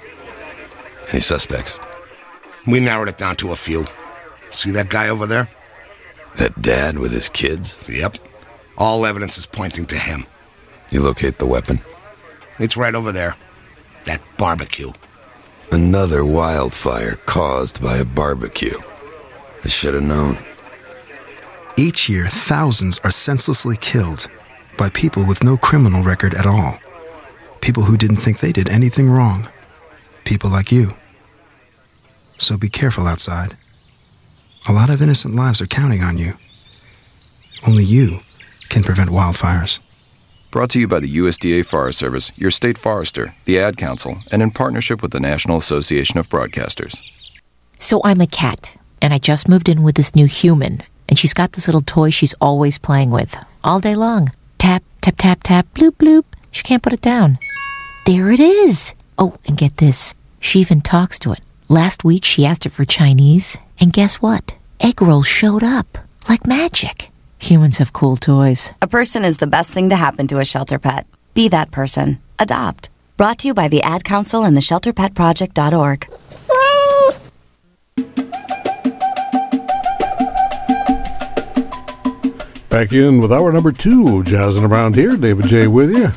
[1.12, 1.78] Any suspects?
[2.66, 3.84] We narrowed it down to a few.
[4.52, 5.50] See that guy over there?
[6.38, 7.80] That dad with his kids?
[7.88, 8.18] Yep.
[8.78, 10.26] All evidence is pointing to him.
[10.92, 11.82] You locate the weapon?
[12.60, 13.36] It's right over there.
[14.06, 14.92] That barbecue.
[15.72, 18.78] Another wildfire caused by a barbecue.
[19.64, 20.38] I should have known.
[21.78, 24.28] Each year, thousands are senselessly killed
[24.78, 26.80] by people with no criminal record at all.
[27.62, 29.50] People who didn't think they did anything wrong.
[30.24, 30.92] People like you.
[32.38, 33.58] So be careful outside.
[34.68, 36.34] A lot of innocent lives are counting on you.
[37.68, 38.22] Only you
[38.70, 39.80] can prevent wildfires.
[40.50, 44.42] Brought to you by the USDA Forest Service, your state forester, the Ad Council, and
[44.42, 47.00] in partnership with the National Association of Broadcasters.
[47.80, 51.34] So I'm a cat, and I just moved in with this new human, and she's
[51.36, 54.32] got this little toy she's always playing with, all day long.
[54.58, 56.26] Tap, tap, tap, tap, bloop, bloop.
[56.50, 57.38] She can't put it down.
[58.08, 58.96] There it is.
[59.20, 60.16] Oh, and get this.
[60.40, 61.42] She even talks to it.
[61.70, 64.56] Last week she asked it for Chinese, and guess what?
[64.80, 65.98] Egg rolls showed up.
[66.30, 67.08] Like magic.
[67.40, 68.72] Humans have cool toys.
[68.84, 71.08] A person is the best thing to happen to a shelter pet.
[71.34, 72.20] Be that person.
[72.38, 72.90] Adopt.
[73.18, 76.08] Brought to you by the Ad Council and the ShelterPetProject.org.
[82.70, 85.16] Back in with hour number two, jazzing around here.
[85.16, 85.68] David Jaye.
[85.68, 86.10] with you.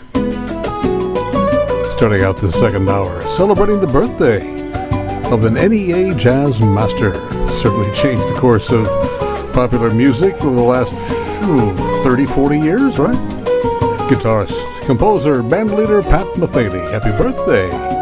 [1.91, 4.59] Starting out the second hour, celebrating the birthday
[5.31, 7.12] of an NEA jazz master.
[7.51, 8.87] Certainly changed the course of
[9.53, 10.95] popular music over the last
[11.45, 13.16] ooh, 30, 40 years, right?
[14.09, 16.91] Guitarist, composer, bandleader Pat Metheny.
[16.91, 17.98] Happy birthday.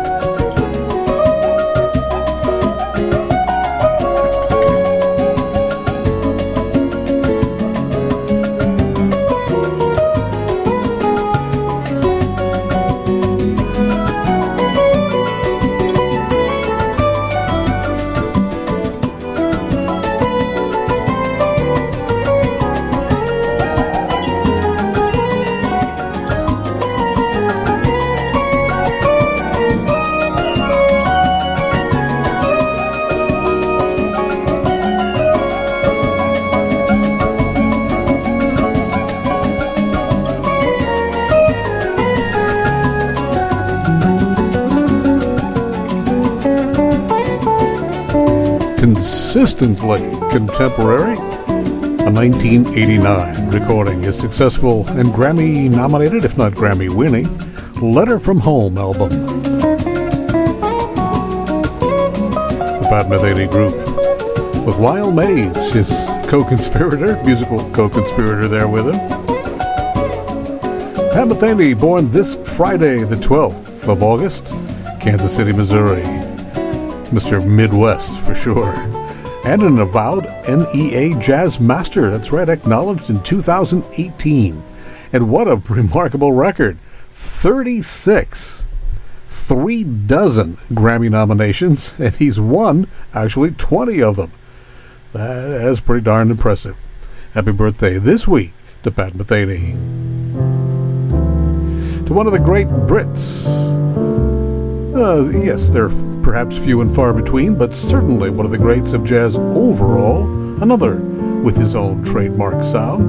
[49.37, 51.19] Consistently contemporary.
[52.07, 57.29] A 1989 recording his successful and Grammy nominated, if not Grammy winning,
[57.83, 59.11] Letter from Home album.
[62.81, 63.75] The Pat Metheny Group
[64.65, 65.91] with Lyle Mays, his
[66.31, 68.99] co conspirator, musical co conspirator there with him.
[71.13, 74.55] Pat Metheny, born this Friday, the 12th of August,
[74.99, 76.05] Kansas City, Missouri.
[77.13, 77.47] Mr.
[77.47, 78.86] Midwest for sure
[79.47, 82.11] and an avowed NEA Jazz Master.
[82.11, 84.61] That's right, acknowledged in 2018.
[85.13, 86.77] And what a remarkable record
[87.13, 88.67] 36,
[89.29, 94.33] three dozen Grammy nominations, and he's won actually 20 of them.
[95.13, 96.77] That is pretty darn impressive.
[97.33, 99.75] Happy birthday this week to Pat Metheny.
[102.05, 103.47] To one of the great Brits.
[104.93, 109.05] Uh, yes, they're perhaps few and far between, but certainly one of the greats of
[109.05, 110.25] jazz overall,
[110.61, 113.07] another with his own trademark sound.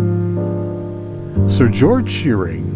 [1.52, 2.67] Sir George Shearing.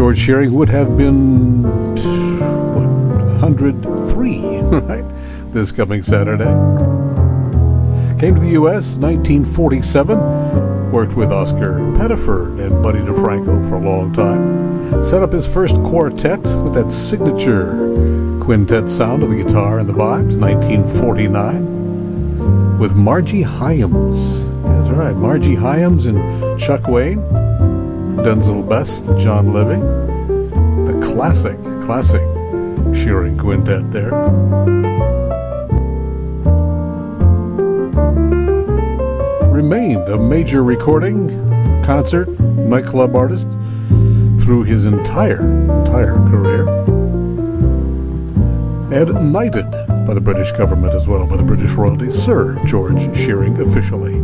[0.00, 2.88] George Shearing would have been, what,
[3.42, 5.04] 103, right?
[5.52, 6.46] This coming Saturday.
[8.18, 8.96] Came to the U.S.
[8.96, 10.90] 1947.
[10.90, 15.02] Worked with Oscar Pettiford and Buddy DeFranco for a long time.
[15.02, 19.92] Set up his first quartet with that signature quintet sound of the guitar and the
[19.92, 24.42] vibes, 1949 with Margie Hyams.
[24.62, 27.20] That's right, Margie Hyams and Chuck Wayne,
[28.18, 29.80] Denzil Best, John Levy,
[30.90, 32.20] the classic, classic
[32.94, 34.10] Shearing Quintet there.
[39.50, 41.28] Remained a major recording,
[41.84, 43.48] concert, nightclub artist
[44.40, 45.40] through his entire,
[45.80, 46.68] entire career.
[48.92, 49.70] And knighted
[50.06, 54.16] by the British government as well, by the British royalty, Sir George Shearing officially.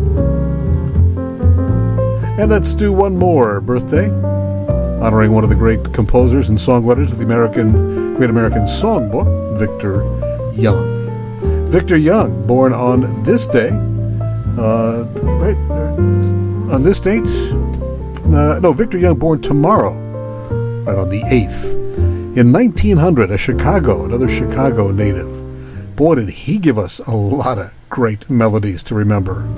[2.38, 4.10] And let's do one more birthday,
[5.00, 10.02] honoring one of the great composers and songwriters of the American Great American Songbook, Victor
[10.52, 11.06] Young.
[11.70, 13.70] Victor Young, born on this day,
[14.58, 15.04] uh,
[15.40, 17.26] right, uh, on this date,
[18.26, 19.94] uh, no, Victor Young born tomorrow,
[20.84, 21.72] right on the 8th.
[22.36, 27.74] In 1900, a Chicago, another Chicago native, boy, did he give us a lot of
[27.88, 29.48] great melodies to remember.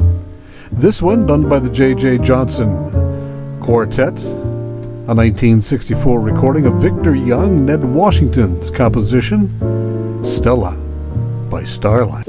[0.79, 2.19] This one, done by the J.J.
[2.19, 2.71] Johnson
[3.61, 10.77] Quartet, a 1964 recording of Victor Young, Ned Washington's composition, Stella
[11.51, 12.29] by Starlight.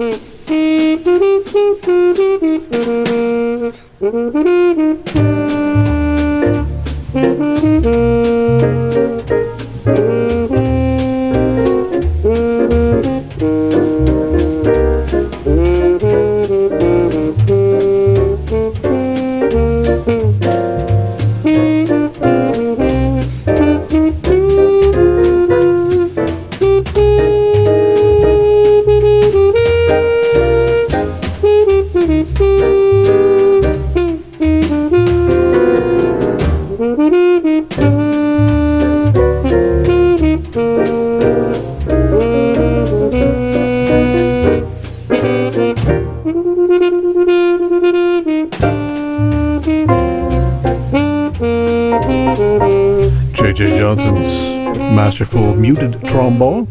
[53.60, 53.78] J.J.
[53.78, 56.62] Johnson's masterful muted trombone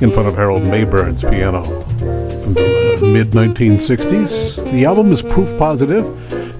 [0.00, 1.62] in front of Harold Mabern's piano.
[1.62, 6.04] From the mid 1960s, the album is proof positive,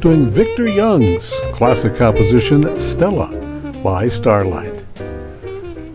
[0.00, 3.26] doing Victor Young's classic composition Stella
[3.82, 4.86] by Starlight.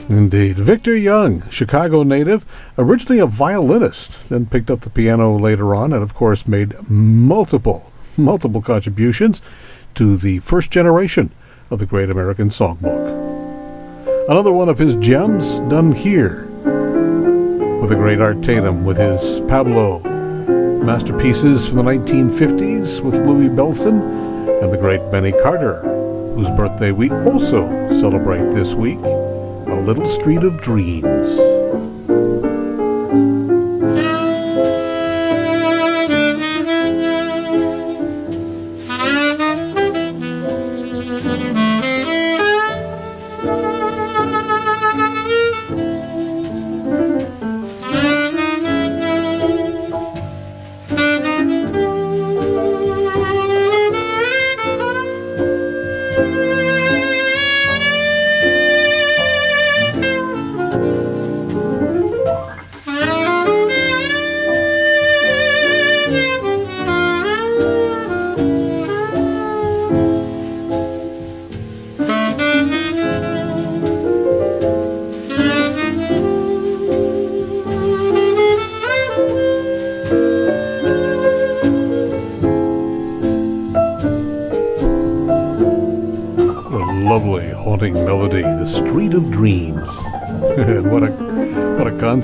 [0.10, 2.44] Indeed, Victor Young, Chicago native,
[2.78, 7.90] originally a violinist, then picked up the piano later on, and of course made multiple,
[8.18, 9.42] multiple contributions
[9.94, 11.32] to the first generation
[11.72, 13.25] of the Great American Songbook.
[14.28, 16.46] Another one of his gems done here
[17.80, 20.00] with the great Art Tatum with his Pablo
[20.84, 24.02] masterpieces from the 1950s with Louis Bellson
[24.64, 25.80] and the great Benny Carter,
[26.34, 28.98] whose birthday we also celebrate this week.
[28.98, 31.45] A Little Street of Dreams.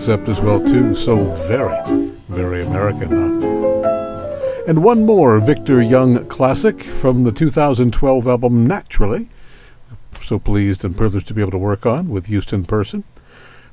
[0.01, 0.95] Concept as well too.
[0.95, 4.63] So very, very American, huh?
[4.67, 9.29] And one more Victor Young classic from the 2012 album Naturally.
[10.19, 13.03] So pleased and privileged to be able to work on with Houston Person.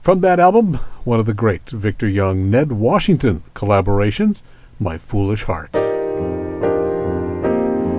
[0.02, 0.74] From that album,
[1.04, 4.42] one of the great Victor Young Ned Washington collaborations,
[4.78, 5.72] My Foolish Heart.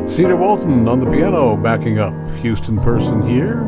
[0.07, 2.14] Cedar Walton on the piano backing up.
[2.43, 3.65] Houston Person here.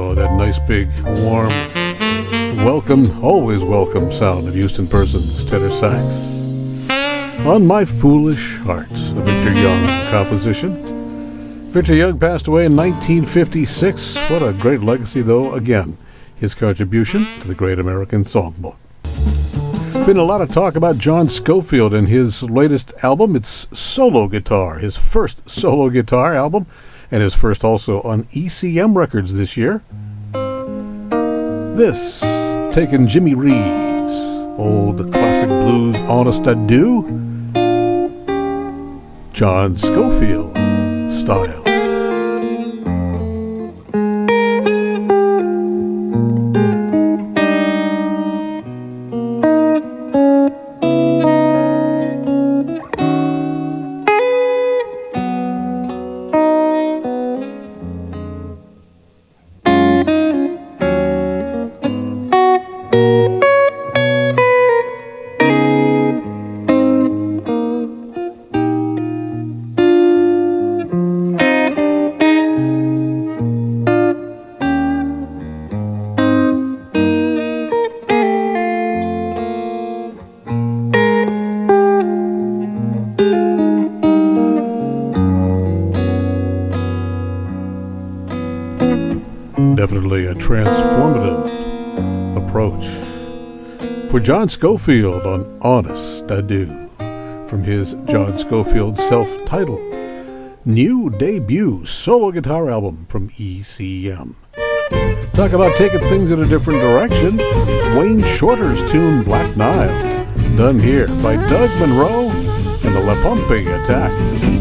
[0.00, 0.88] Oh, that nice big,
[1.24, 1.48] warm,
[2.64, 6.22] welcome, always welcome sound of Houston Person's tenor sax.
[7.44, 11.72] On My Foolish Heart, a Victor Young composition.
[11.72, 14.16] Victor Young passed away in 1956.
[14.30, 15.98] What a great legacy, though, again,
[16.36, 18.76] his contribution to the Great American Songbook.
[20.06, 23.34] Been a lot of talk about John Scofield and his latest album.
[23.34, 26.66] It's solo guitar, his first solo guitar album,
[27.10, 29.82] and his first also on ECM Records this year.
[31.76, 32.20] this,
[32.74, 34.12] taking Jimmy Reed's
[34.58, 37.02] old classic blues Honest I Do,
[39.32, 40.56] John Scofield
[41.10, 41.67] style.
[94.28, 96.90] John Scofield on Honest I Do,
[97.48, 99.80] from his John Scofield self titled
[100.66, 104.34] new debut solo guitar album from ECM.
[105.32, 107.38] Talk about taking things in a different direction.
[107.96, 110.26] Wayne Shorter's tune Black Nile,
[110.58, 113.14] done here by Doug Munro and the La
[113.82, 114.57] Attack.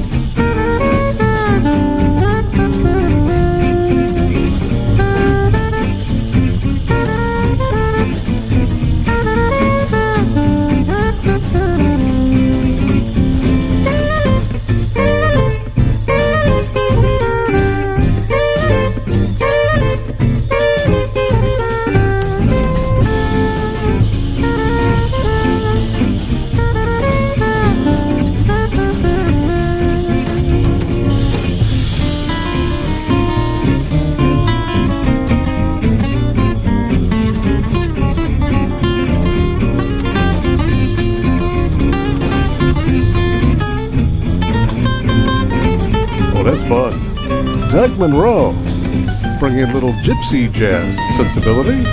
[49.78, 51.84] Little gypsy jazz sensibility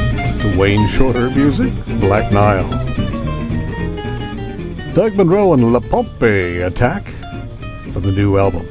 [0.41, 1.71] to Wayne Shorter music,
[2.01, 2.67] Black Nile.
[4.95, 7.09] Doug Munro and La Pompe Attack
[7.93, 8.67] from the new album.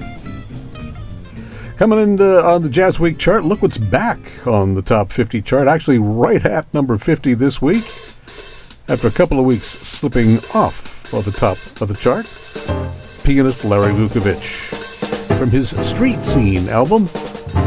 [1.78, 4.18] Coming in uh, on the JazzWeek chart, look what's back
[4.48, 5.68] on the top 50 chart.
[5.68, 7.86] Actually, right at number 50 this week.
[8.90, 12.26] After a couple of weeks slipping off of the top of the chart,
[13.24, 15.38] pianist Larry Vuckovich.
[15.38, 17.08] From his Street Scene album,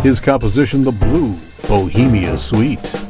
[0.06, 1.34] his composition The Blue
[1.66, 3.05] Bohemia Suite.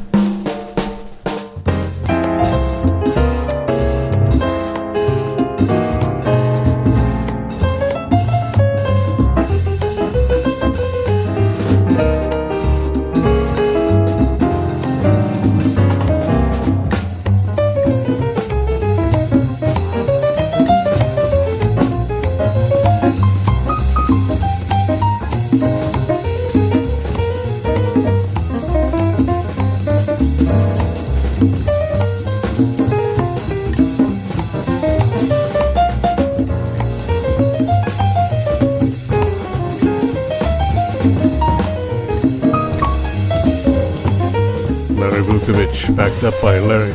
[45.76, 46.92] Vuckovich, backed up by Larry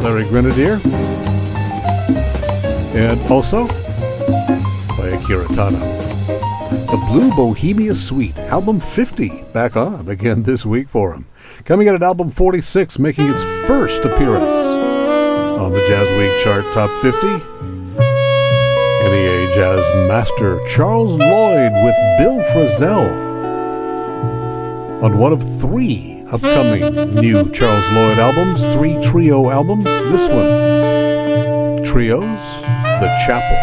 [0.00, 0.80] Larry Grenadier,
[2.94, 3.66] and also
[4.96, 5.78] by Akira Tana.
[6.90, 11.26] The Blue Bohemia Suite, album 50, back on again this week for him.
[11.64, 17.26] Coming in at album 46, making its first appearance on the JazzWeek chart top 50.
[19.04, 23.32] NEA Jazz Master Charles Lloyd with Bill Frisell
[25.02, 29.84] on one of three upcoming new Charles Lloyd albums, three trio albums.
[29.84, 32.40] This one, Trios,
[33.00, 33.61] The Chapel.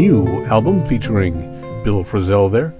[0.00, 1.34] New album featuring
[1.84, 2.72] Bill Frisell there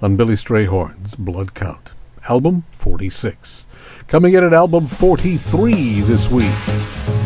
[0.00, 1.90] on Billy Strayhorn's Blood Count
[2.28, 3.66] album 46.
[4.06, 6.54] Coming in at album 43 this week.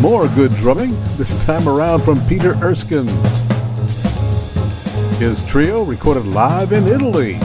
[0.00, 3.08] More good drumming, this time around from Peter Erskine.
[5.18, 7.38] His trio recorded live in Italy.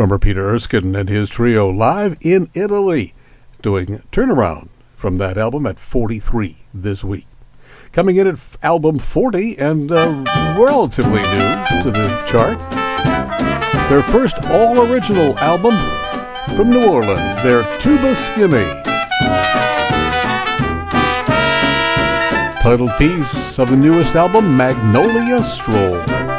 [0.00, 3.12] Drummer Peter Erskine and his trio live in Italy,
[3.60, 7.26] doing Turnaround from that album at 43 this week.
[7.92, 10.24] Coming in at f- album 40 and uh,
[10.56, 12.58] relatively new to the chart.
[13.90, 15.76] Their first all original album
[16.56, 18.64] from New Orleans, their Tuba Skinny.
[22.62, 26.29] Titled piece of the newest album, Magnolia Stroll.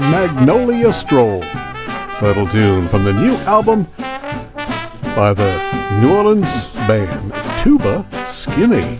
[0.00, 1.42] Magnolia Stroll,
[2.18, 3.84] title tune from the new album
[5.14, 8.98] by the New Orleans band Tuba Skinny.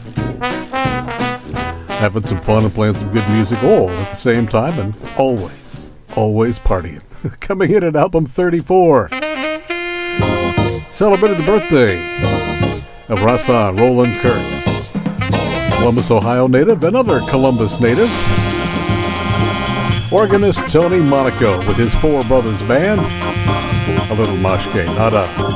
[1.99, 5.91] Having some fun and playing some good music all at the same time and always,
[6.17, 7.03] always partying.
[7.41, 9.09] Coming in at album 34.
[10.93, 11.97] Celebrated the birthday
[13.09, 15.75] of Rahsaan Roland Kirk.
[15.77, 18.11] Columbus, Ohio native, another Columbus native.
[20.15, 23.01] Organist Tony Monaco with his Four Brothers Band.
[24.13, 25.27] A little Mas Que Nada.
[25.27, 25.54] The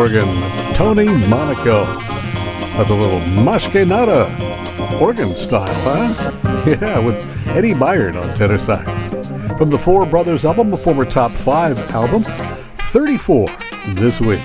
[0.00, 0.26] organ,
[0.72, 1.84] Tony Monaco.
[2.78, 4.24] That's a little Mas Que Nada
[4.98, 6.64] organ style, huh?
[6.66, 7.16] Yeah, with
[7.48, 9.10] Eddie Bayard on tenor sax.
[9.58, 12.22] From the Four Brothers album, a former top five album,
[12.92, 13.48] 34
[13.88, 14.40] this week.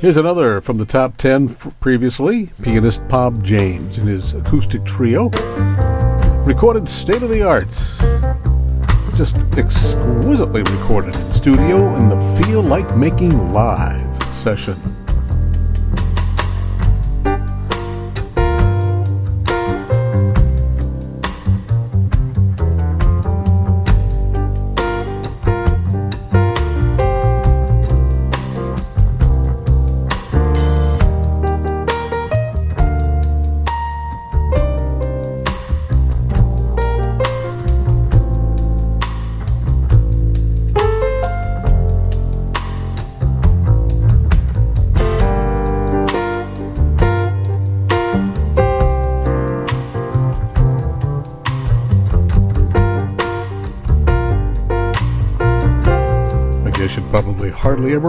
[0.00, 5.28] Here's another from the top 10 previously pianist Bob James in his acoustic trio.
[6.44, 7.70] Recorded state of the art,
[9.16, 13.95] just exquisitely recorded in studio in the Feel Like Making Live
[14.36, 14.95] session.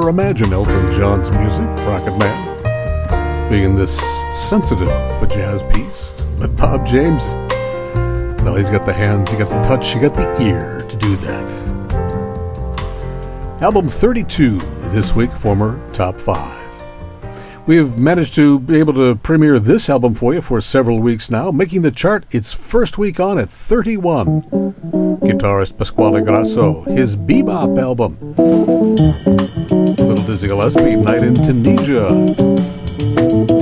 [0.10, 4.00] Imagine Elton John's music, Rocket Man, being this
[4.34, 6.12] sensitive a jazz piece.
[6.40, 7.24] But Bob James,
[8.44, 11.16] well, he's got the hands, he got the touch, he got the ear to do
[11.18, 11.68] that.
[13.62, 14.60] Album 32
[14.92, 16.56] this week, former top five.
[17.66, 21.30] We have managed to be able to premiere this album for you for several weeks
[21.30, 24.44] now, making the chart its first week on at 31.
[25.22, 29.37] Guitarist Pasquale Grasso, his bebop album.
[30.38, 33.57] Dizzy Gillespie, Night in Tunisia.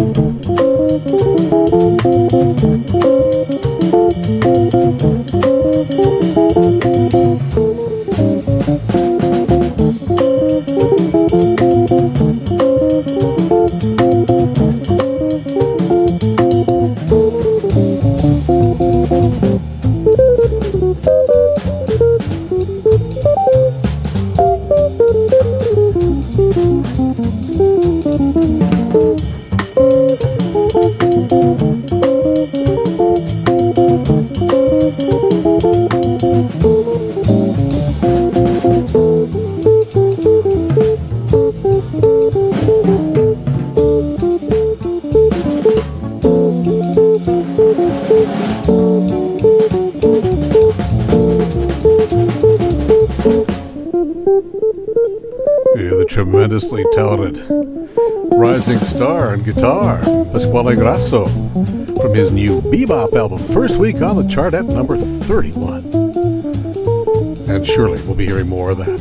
[60.56, 61.26] Pasquale Grasso,
[62.00, 65.84] from his new bebop album, first week on the chart at number 31.
[67.50, 68.98] And surely we'll be hearing more of that.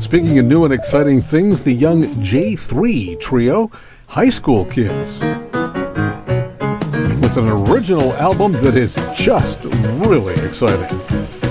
[0.00, 3.70] Speaking of new and exciting things, the young J3 trio,
[4.06, 5.22] High School Kids,
[7.22, 11.00] with an original album that is just really exciting.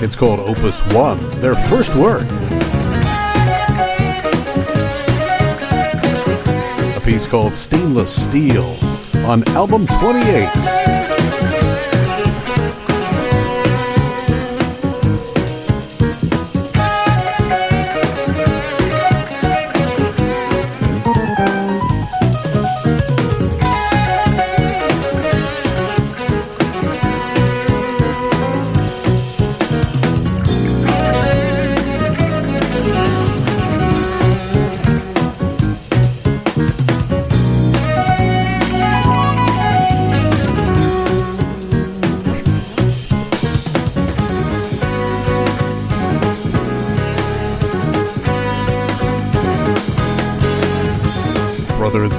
[0.04, 2.22] It's called Opus One, their first work.
[6.94, 8.76] A piece called Stainless Steel
[9.30, 10.99] on album 28.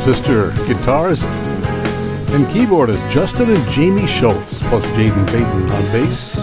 [0.02, 1.30] Sister, guitarist,
[2.34, 6.34] and keyboardist Justin and Jamie Schultz, plus Jaden Baton on bass.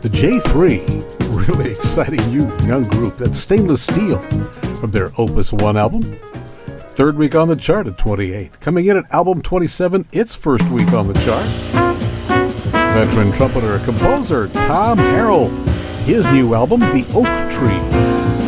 [0.00, 3.18] The J3, really exciting new young group.
[3.18, 4.16] That's Stainless Steel
[4.80, 6.02] from their Opus 1 album.
[6.96, 8.58] Third week on the chart at 28.
[8.58, 11.46] Coming in at album 27, its first week on the chart.
[12.94, 15.50] Veteran trumpeter composer Tom Harrell,
[16.04, 18.45] his new album, The Oak Tree.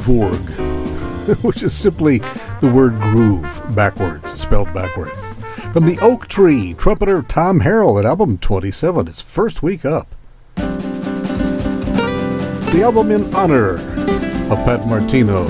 [0.00, 2.18] Evorg, which is simply
[2.60, 5.32] the word groove backwards, spelled backwards.
[5.72, 10.08] From the Oak Tree, trumpeter Tom Harrell at album 27, its first week up.
[12.72, 13.74] The album in honor
[14.50, 15.44] of Pat Martino,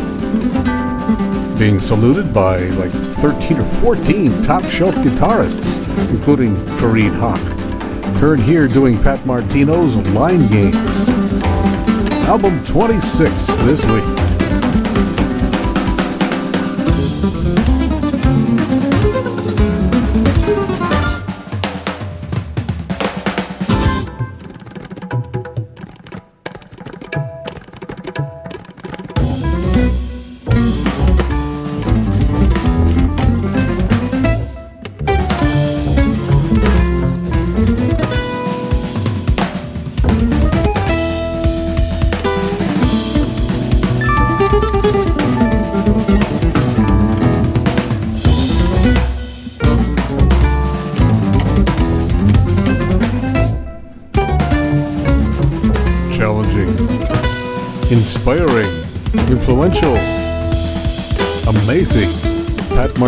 [1.58, 5.78] being saluted by like 13 or 14 top shelf guitarists,
[6.10, 7.38] including Fareed Haque.
[8.18, 11.20] Heard here doing Pat Martino's Line Games
[12.30, 14.19] album 26 this week.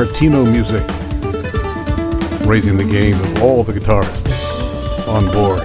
[0.05, 0.83] Martino music,
[2.45, 5.61] raising the game of all the guitarists on board.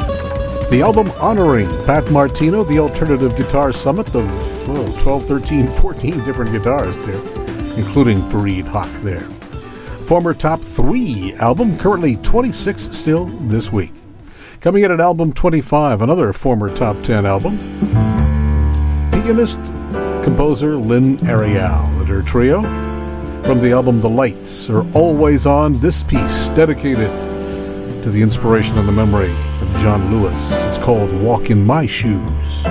[0.69, 4.29] The album honoring Pat Martino, the Alternative Guitar Summit of
[4.69, 9.21] oh, 12, 13, 14 different guitarists here, including Fareed Haque there.
[10.05, 13.93] Former top three album, currently 26 still this week.
[14.61, 17.57] Coming in at album 25, another former top 10 album.
[19.09, 19.59] Pianist,
[20.23, 22.86] composer Lynne Arriale and her trio.
[23.47, 25.71] From the album The Lights are always on.
[25.71, 27.07] This piece dedicated
[28.03, 30.51] to the inspiration and the memory of John Lewis.
[30.65, 32.65] It's called Walk in My Shoes.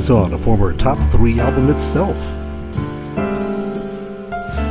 [0.00, 2.16] Always On, a former top three album itself.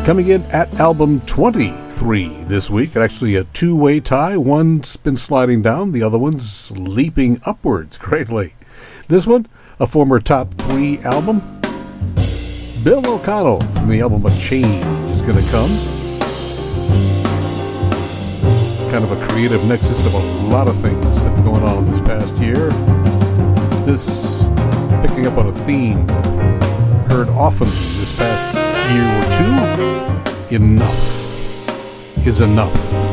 [0.03, 4.37] Coming in at album 23 this week, actually a two way tie.
[4.37, 8.55] One's been sliding down, the other one's leaping upwards greatly.
[9.07, 9.45] This one,
[9.79, 11.41] a former top three album.
[12.83, 15.69] Bill O'Connell from the album A Change is going to come
[18.89, 21.85] kind of a creative nexus of a lot of things that have been going on
[21.85, 22.71] this past year.
[23.85, 24.38] This
[25.19, 26.07] picking up on a theme
[27.09, 28.55] heard often this past
[28.93, 29.23] year or
[30.49, 30.55] two.
[30.55, 33.08] Enough is enough.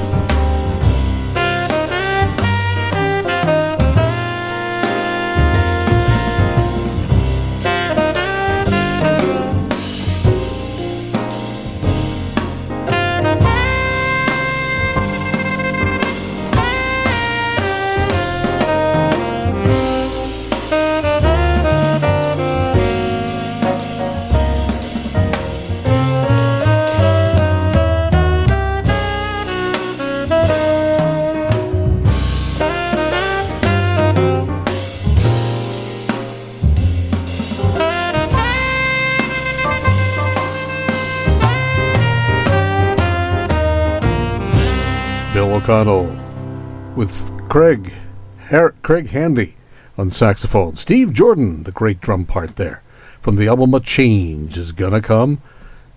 [45.77, 47.93] With Craig
[48.39, 49.57] Her- Craig Handy
[49.99, 50.75] on saxophone.
[50.75, 52.83] Steve Jordan, the great drum part there.
[53.21, 55.39] From the album A Change is Gonna Come.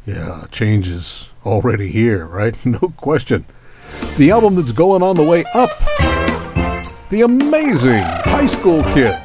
[0.05, 2.57] Yeah, change is already here, right?
[2.65, 3.45] No question.
[4.17, 5.69] The album that's going on the way up.
[7.09, 9.15] The amazing High School Kids.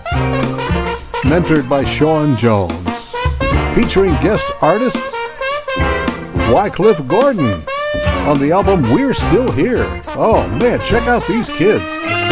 [1.24, 3.12] Mentored by Sean Jones.
[3.74, 5.00] Featuring guest artists
[6.52, 7.64] Wycliffe Gordon
[8.26, 9.84] on the album We're Still Here.
[10.16, 12.23] Oh man, check out these kids.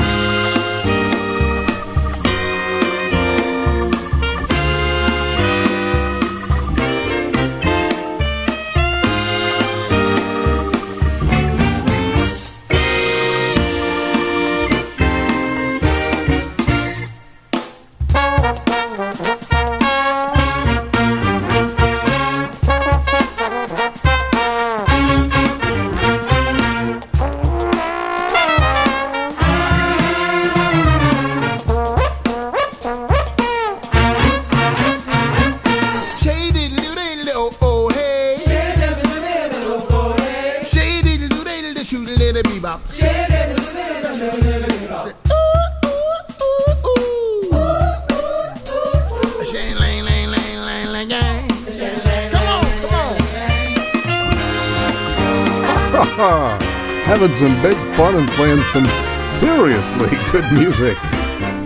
[58.03, 60.97] Fun and playing some seriously good music.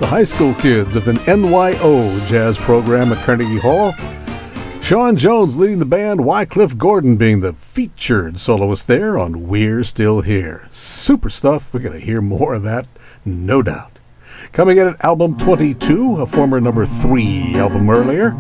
[0.01, 3.95] The high school kids of an NYO jazz program at Carnegie Hall.
[4.83, 10.21] Sean Jones leading the band, Wycliffe Gordon being the featured soloist there on We're Still
[10.21, 10.69] Here.
[10.71, 11.73] Super stuff.
[11.73, 12.87] We're going to hear more of that,
[13.25, 13.99] no doubt.
[14.53, 18.33] Coming in at album 22, a former number 3 album earlier.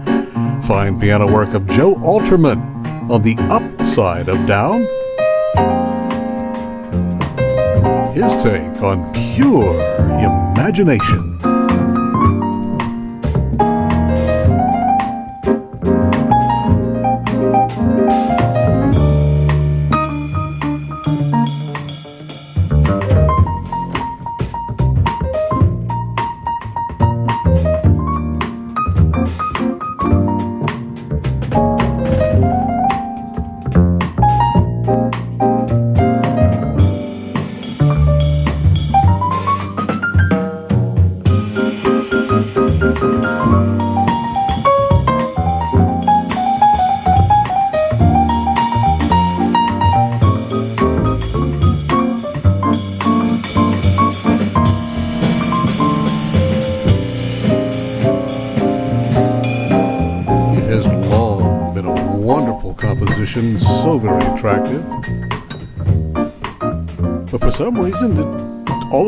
[0.64, 2.60] Fine piano work of Joe Alterman
[3.08, 4.86] on the upside of down.
[8.16, 9.74] His take on pure
[10.24, 11.35] imagination.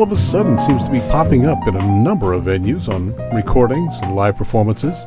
[0.09, 3.99] Of a sudden seems to be popping up in a number of venues on recordings
[3.99, 5.05] and live performances.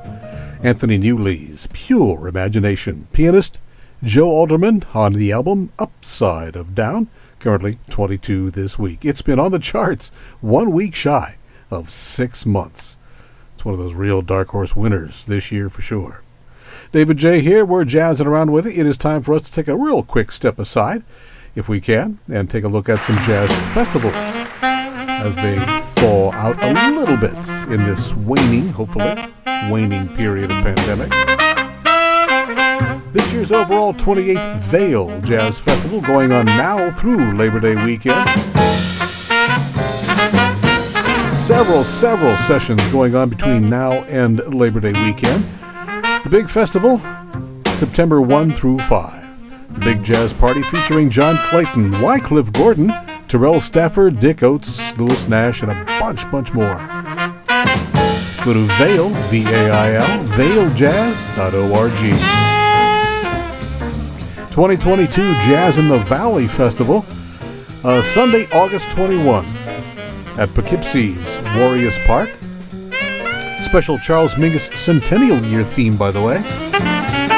[0.62, 3.08] Anthony Newley's Pure Imagination.
[3.12, 3.58] Pianist
[4.04, 7.08] Joe Alterman on the album Upside of Down,
[7.40, 9.04] currently 22 this week.
[9.04, 11.36] It's been on the charts one week shy
[11.68, 12.96] of six months.
[13.54, 16.22] It's one of those real dark horse winners this year for sure.
[16.92, 17.64] David Jaye here.
[17.64, 18.78] We're jazzing around with it.
[18.78, 21.02] It is time for us to take a real quick step aside,
[21.56, 24.14] if we can, and take a look at some jazz festivals
[25.22, 25.56] as they
[26.00, 27.32] thaw out a little bit
[27.72, 29.14] in this waning, hopefully,
[29.70, 31.10] waning period of pandemic.
[33.12, 38.28] This year's overall 28th Vail Jazz Festival going on now through Labor Day weekend.
[41.30, 45.44] Several, several sessions going on between now and Labor Day weekend.
[46.24, 46.98] The big festival,
[47.76, 49.74] September 1 through 5.
[49.74, 52.92] The big jazz party featuring John Clayton, Wycliffe Gordon,
[53.32, 56.74] Terrell Stafford, Dick Oatts, Lewis Nash, and a bunch, bunch more.
[58.44, 61.92] Go to Vail, V-A-I-L, vailjazz.org.
[64.50, 67.06] 2022 Jazz in the Valley Festival,
[67.84, 69.46] uh, Sunday, August 21
[70.36, 72.28] at Poughkeepsie's Waryas Park
[73.62, 76.42] special Charles Mingus Centennial Year theme, by the way.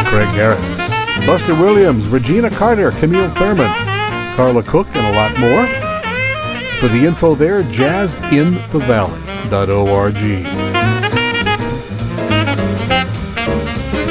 [0.07, 0.77] Craig Harris,
[1.25, 3.71] Buster Williams, Regina Carter, Camille Thurman,
[4.35, 5.84] Carla Cook, and a lot more.
[6.81, 10.15] For the info there, jazzinthevalley.org.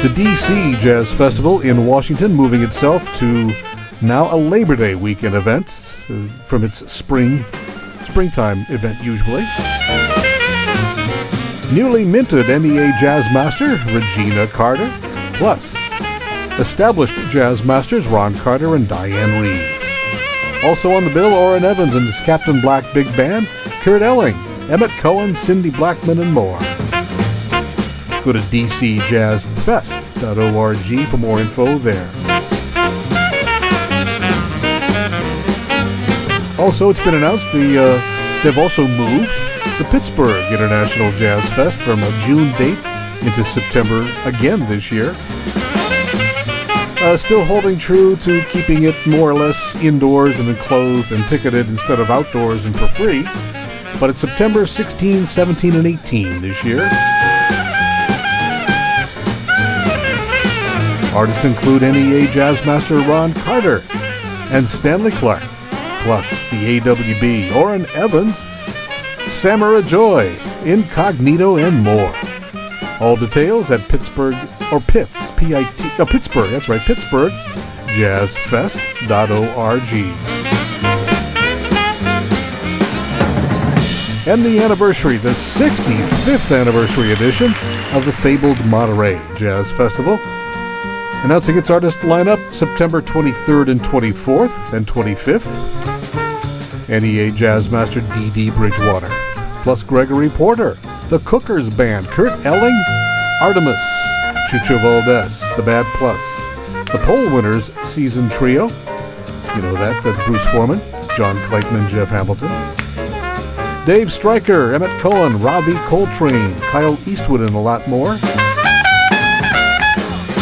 [0.02, 3.50] The DC Jazz Festival in Washington moving itself to
[4.02, 5.68] now a Labor Day weekend event
[6.10, 7.42] uh, from its spring
[8.02, 9.46] springtime event usually.
[11.72, 14.90] Newly minted NEA Jazz Master Regina Carter,
[15.34, 15.74] plus
[16.60, 19.73] established Jazz Masters Ron Carter and Dianne Reeves.
[20.64, 23.46] Also on the bill, Orrin Evans and his Captain Black Big Band,
[23.82, 24.34] Kurt Elling,
[24.70, 26.58] Emmet Cohen, Cindy Blackman, and more.
[28.24, 32.08] Go to dcjazzfest.org for more info there.
[36.58, 38.00] Also, it's been announced the uh,
[38.42, 39.30] they've also moved
[39.78, 42.78] the Pittsburgh International Jazz Fest from a June date
[43.20, 45.14] into September again this year.
[47.04, 51.68] Uh, still holding true to keeping it more or less indoors and enclosed and ticketed
[51.68, 53.22] instead of outdoors and for free.
[54.00, 56.88] But it's September 16, 17, and 18 this year.
[61.14, 63.82] Artists include NEA Jazz Master Ron Carter
[64.50, 65.42] and Stanley Clarke,
[66.04, 68.42] plus the AWB, Orrin Evans,
[69.30, 72.14] Samara Joy, Incognito, and more.
[72.98, 74.36] All details at Pittsburgh,
[74.72, 77.30] or Pitts, P-I-T, oh, uh, Pittsburgh, that's right, Pittsburgh,
[77.88, 79.10] jazzfest.org.
[84.26, 87.48] And the anniversary, the 65th anniversary edition
[87.92, 90.18] of the fabled Monterey Jazz Festival.
[91.24, 95.44] Announcing its artist lineup September 23rd and 24th and 25th.
[96.88, 99.08] NEA Jazz Master Dee Dee Bridgewater,
[99.62, 100.78] plus Gregory Porter,
[101.10, 102.82] the Cookers Band, Kurt Elling,
[103.42, 103.80] Artemis,
[104.48, 106.20] Chucho Valdés, The Bad Plus,
[106.92, 108.68] the Poll Winners Season Trio,
[109.56, 110.80] you know that, that's Bruce Forman,
[111.16, 112.50] John Clayton, and Jeff Hamilton,
[113.86, 118.18] Dave Stryker, Emmet Cohen, Ravi Coltrane, Kyle Eastwood, and a lot more.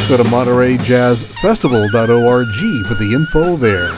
[0.09, 3.93] Go to MontereyJazzFestival.org for the info there.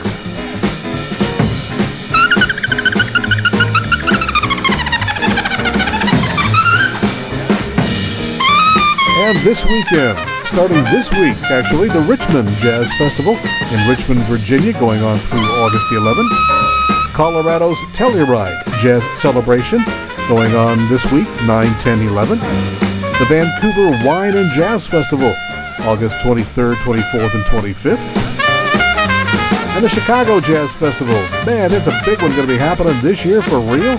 [9.25, 15.01] And this weekend, starting this week, actually, the Richmond Jazz Festival in Richmond, Virginia, going
[15.01, 16.29] on through August 11th.
[17.11, 19.83] Colorado's Telluride Jazz Celebration
[20.27, 22.37] going on this week, 9, 10, 11.
[22.37, 25.33] The Vancouver Wine and Jazz Festival,
[25.79, 27.97] August 23rd, 24th, and 25th.
[29.75, 31.19] And the Chicago Jazz Festival.
[31.47, 33.97] Man, it's a big one going to be happening this year for real.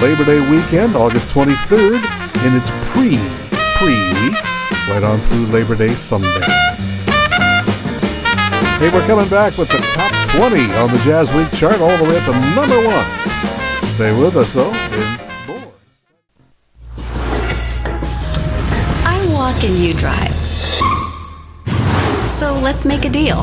[0.00, 1.96] Labor Day weekend, August 23rd,
[2.46, 3.20] in its pre
[3.76, 4.45] pre week,
[4.88, 6.40] right on through Labor Day Sunday.
[8.78, 12.18] Hey, we're coming back with the top 20 on the JazzWeek chart, all the way
[12.18, 13.06] up to number one.
[13.88, 14.70] Stay with us, though.
[19.04, 20.34] I walk and you drive.
[22.28, 23.42] So let's make a deal.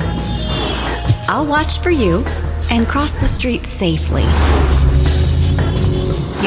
[1.27, 2.23] I'll watch for you
[2.69, 4.21] and cross the street safely.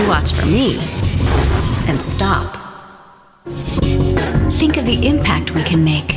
[0.00, 0.78] You watch for me
[1.88, 2.65] and stop.
[4.56, 6.14] Think of the impact we can make.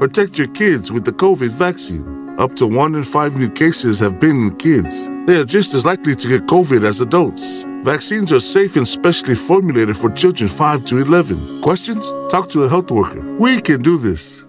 [0.00, 2.34] Protect your kids with the COVID vaccine.
[2.38, 5.10] Up to one in five new cases have been in kids.
[5.26, 7.66] They are just as likely to get COVID as adults.
[7.82, 11.60] Vaccines are safe and specially formulated for children 5 to 11.
[11.60, 12.10] Questions?
[12.30, 13.20] Talk to a health worker.
[13.36, 14.46] We can do this.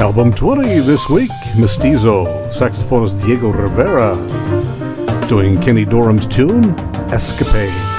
[0.00, 4.16] Album 20 this week, Mestizo, saxophonist Diego Rivera,
[5.28, 6.70] doing Kenny Dorham's tune,
[7.12, 7.91] Escapade.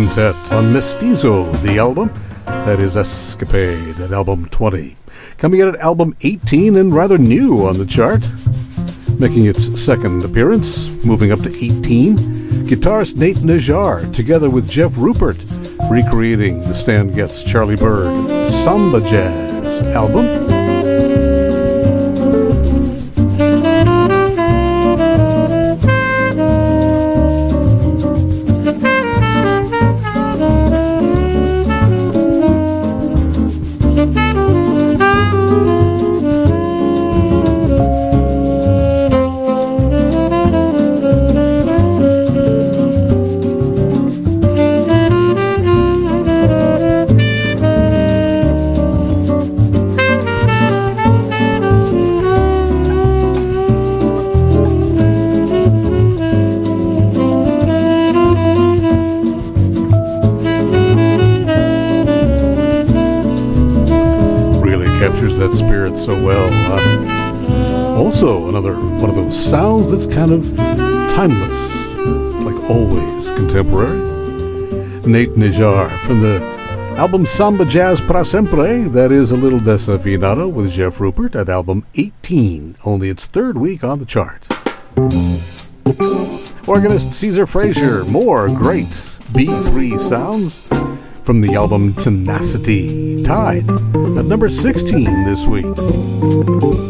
[0.00, 2.10] Quintet on Mestizo, the album.
[2.46, 4.96] That is Escapade at album 20.
[5.36, 8.26] Coming in at album 18 and rather new on the chart.
[9.18, 12.16] Making its second appearance, moving up to 18.
[12.64, 15.44] Guitarist Nate Najar, together with Jeff Rupert,
[15.90, 20.79] recreating the Stan Getz Charlie Byrd Samba Jazz album.
[65.96, 66.48] Spirit so well.
[66.52, 71.74] Uh, also, another one of those sounds that's kind of timeless,
[72.44, 73.98] like always contemporary.
[75.06, 76.42] Nate Najar from the
[76.96, 78.84] album Samba Jazz Para Sempre.
[78.84, 83.82] That is a little desafinado with Jeff Rupert at album 18, only its third week
[83.82, 84.46] on the chart.
[86.68, 88.86] Organist Caesar Frazier, more great
[89.32, 90.66] B3 sounds
[91.30, 96.89] from the album Tenacity, tied at number 16 this week.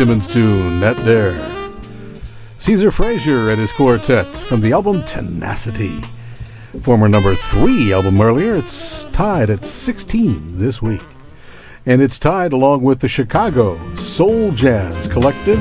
[0.00, 1.38] Timmons tune, That there.
[2.56, 6.00] Caesar Frazier and his quartet from the album Tenacity.
[6.80, 11.02] Former number three album earlier, it's tied at 16 this week.
[11.84, 15.60] And it's tied along with the Chicago Soul Jazz Collective.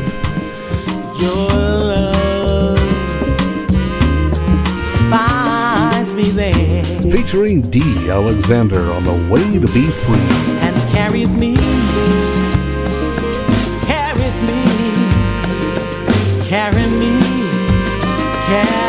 [1.20, 2.80] Your love
[5.10, 10.60] finds me there featuring Dee Alexander on the way to be free.
[10.61, 11.56] and carries me,
[16.49, 17.19] carry me,
[18.47, 18.89] carry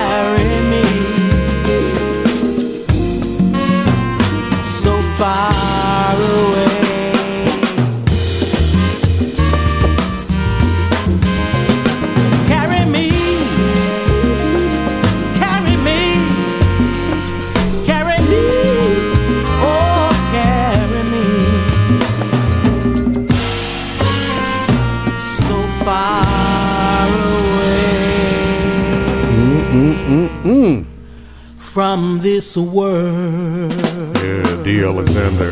[31.80, 33.72] from this world.
[34.16, 35.48] Yeah, Dee Alexander.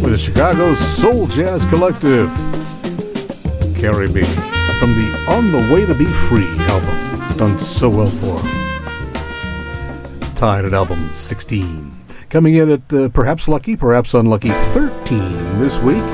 [0.00, 2.28] With the Chicago Soul Jazz Collective.
[3.74, 4.22] Carry Me.
[4.78, 7.36] From the On the Way to Be Free album.
[7.36, 8.38] Done so well for.
[10.36, 12.04] Tied at album 16.
[12.28, 16.04] Coming in at uh, perhaps lucky, perhaps unlucky 13 this week.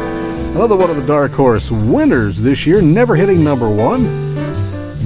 [0.55, 4.03] Another one of the Dark Horse winners this year, never hitting number one,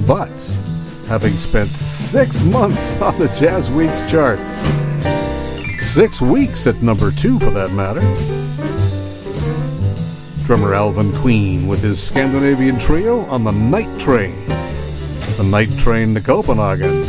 [0.07, 0.31] but
[1.07, 4.39] having spent six months on the JazzWeek's chart.
[5.77, 8.01] Six weeks at number two, for that matter.
[10.45, 14.45] Drummer Alvin Queen with his Scandinavian trio on the Night Train.
[15.37, 17.04] The Night Train to Copenhagen.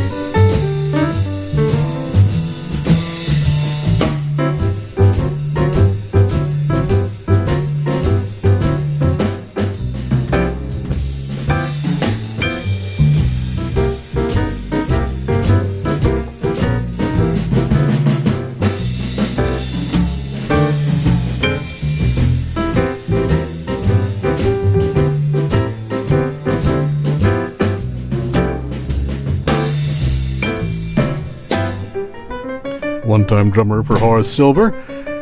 [33.17, 34.75] One time drummer for Horace Silver,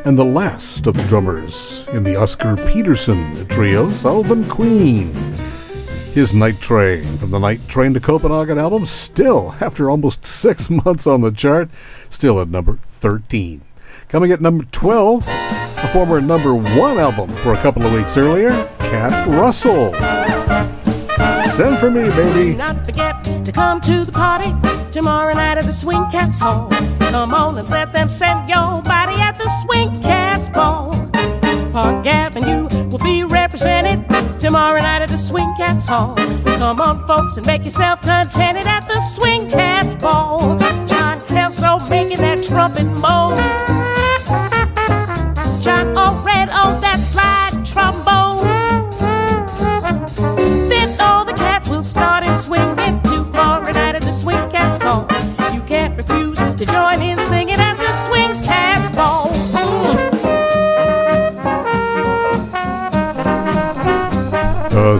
[0.04, 5.14] and the last of the drummers in the Oscar Peterson trio, Alvin Queen.
[6.12, 11.06] His Night Train from the Night Train to Copenhagen album, still, after almost six months
[11.06, 11.70] on the chart,
[12.10, 13.60] still at number 13.
[14.08, 18.50] Coming at number 12, a former number one album for a couple of weeks earlier,
[18.80, 19.94] Cat Russell.
[21.56, 22.52] Send for me, baby.
[22.52, 24.52] Do Not forget to come to the party
[24.90, 26.68] tomorrow night at the Swing Cats Hall.
[26.98, 30.92] Come on and let them send your body at the Swing Cats Ball.
[31.72, 34.04] Park Avenue will be represented
[34.40, 36.14] tomorrow night at the Swing Cats Hall.
[36.44, 40.58] Come on, folks, and make yourself contented at the Swing Cats Ball.
[40.86, 43.83] John Kelso making that trumpet moan.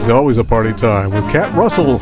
[0.05, 1.99] It's always a party time with Cat Russell.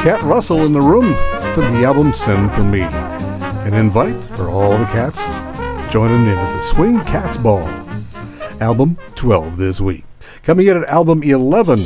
[0.00, 1.12] Cat Russell in the room
[1.52, 2.80] for the album Send For Me.
[2.80, 5.20] An invite for all the cats
[5.92, 7.68] joining in at the Swing Cats Ball.
[8.62, 10.06] Album 12 this week.
[10.42, 11.80] Coming in at album 11,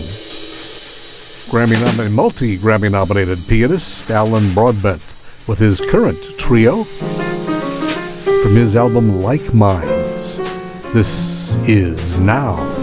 [1.51, 5.03] Grammy nominated, multi Grammy nominated pianist Alan Broadbent
[5.49, 10.37] with his current trio from his album Like Minds.
[10.95, 12.80] This is Now.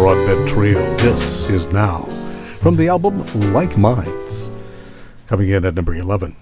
[0.00, 0.96] Broadbent Trio.
[0.96, 2.04] This is now
[2.60, 3.22] from the album
[3.52, 4.50] Like Minds,
[5.26, 6.34] coming in at number 11.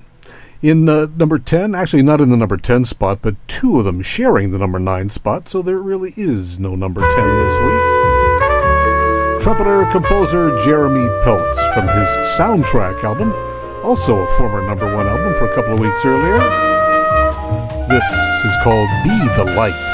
[0.62, 4.00] In uh, number 10, actually not in the number 10 spot, but two of them
[4.00, 9.42] sharing the number 9 spot, so there really is no number 10 this week.
[9.42, 12.06] trumpeter composer Jeremy Peltz from his
[12.38, 13.32] soundtrack album,
[13.84, 16.38] also a former number one album for a couple of weeks earlier.
[17.88, 18.04] This
[18.44, 19.87] is called Be the Light.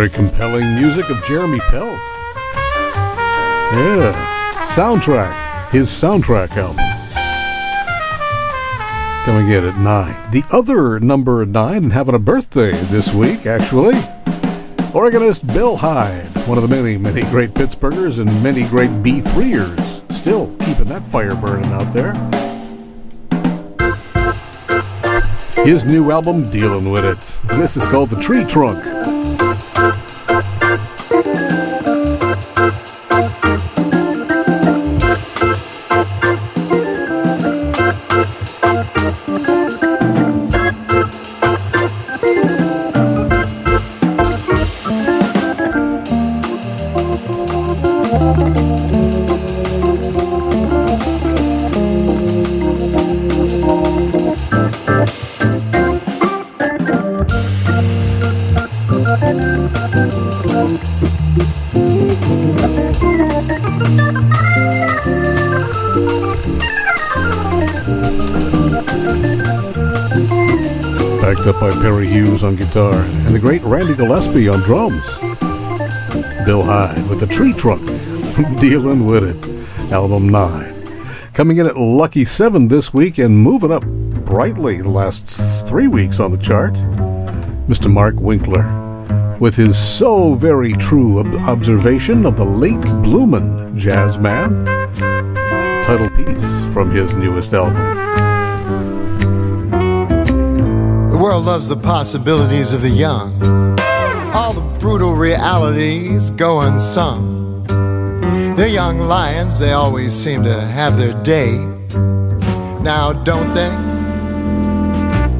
[0.00, 2.00] Very compelling music of Jeremy Pelt.
[3.74, 6.78] Yeah, soundtrack, his soundtrack album.
[9.26, 10.16] Coming in at nine.
[10.30, 13.94] The other number nine and having a birthday this week, actually.
[14.94, 20.10] Organist Bill Heid, one of the many, many great Pittsburghers and many great B3ers.
[20.10, 22.14] Still keeping that fire burning out there.
[25.62, 27.38] His new album, Dealing With It.
[27.58, 28.99] This is called The Tree Trunk.
[29.60, 30.09] By Perry
[72.10, 75.16] Hughes on guitar and the great Randy Gillespie on drums.
[76.44, 77.86] Bill Heid with the tree trunk,
[78.60, 79.92] dealing with it.
[79.92, 81.32] Album 9.
[81.34, 86.18] Coming in at Lucky 7 this week and moving up brightly the last three weeks
[86.18, 86.74] on the chart.
[87.68, 87.88] Mr.
[87.88, 88.64] Mark Winkler
[89.38, 94.66] with his so very true ob- observation of the late bloomin' jazz man.
[95.84, 97.99] Title piece from his newest album.
[101.20, 103.30] World loves the possibilities of the young.
[104.32, 107.62] All the brutal realities go unsung.
[108.56, 111.58] The young lions, they always seem to have their day.
[112.80, 113.68] Now, don't they?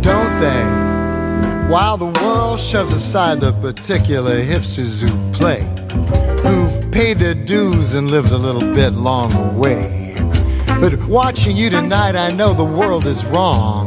[0.03, 0.63] Don't they?
[1.73, 5.63] While the world shoves aside the particular hipsters who play,
[6.43, 10.15] who've paid their dues and lived a little bit long away.
[10.79, 13.87] But watching you tonight, I know the world is wrong.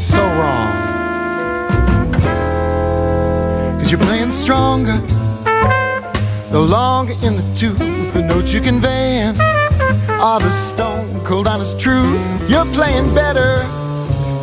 [0.00, 0.22] So
[3.88, 4.98] Cause you're playing stronger.
[6.50, 9.34] The longer in the tooth, the notes you conveying
[10.20, 12.20] are the stone cold honest truth.
[12.50, 13.56] You're playing better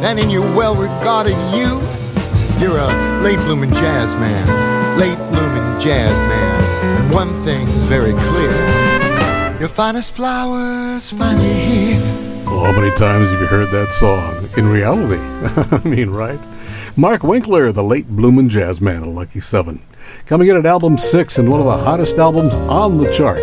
[0.01, 2.59] than in your well regarded youth.
[2.59, 7.03] You're a late blooming jazz man, late blooming jazz man.
[7.03, 12.01] And one thing's very clear your finest flowers finally here.
[12.47, 14.49] Well, how many times have you heard that song?
[14.57, 15.21] In reality,
[15.85, 16.39] I mean, right?
[16.97, 19.81] Mark Winkler, the late bloomin' jazz man of Lucky Seven.
[20.25, 23.41] Coming in at album six and one of the hottest albums on the chart.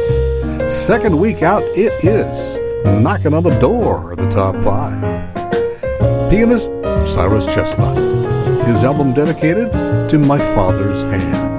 [0.70, 2.56] Second week out, it is
[3.02, 5.02] knocking on the door of the top five.
[6.30, 6.68] Pianist
[7.12, 7.94] Cyrus Chestnut.
[8.66, 9.70] His album dedicated
[10.08, 11.51] to my father's hands.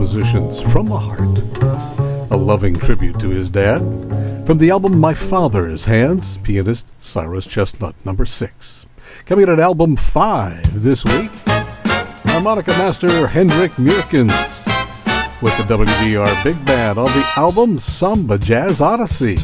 [0.00, 2.30] Compositions from the heart.
[2.30, 3.80] A loving tribute to his dad.
[4.46, 8.86] From the album My Father's Hands, pianist Cyrus Chestnut, number six.
[9.26, 11.30] Coming in at album five this week,
[12.24, 14.64] harmonica master Hendrik Meurkens
[15.42, 19.36] with the WDR Big Band on the album Samba Jazz Odyssey.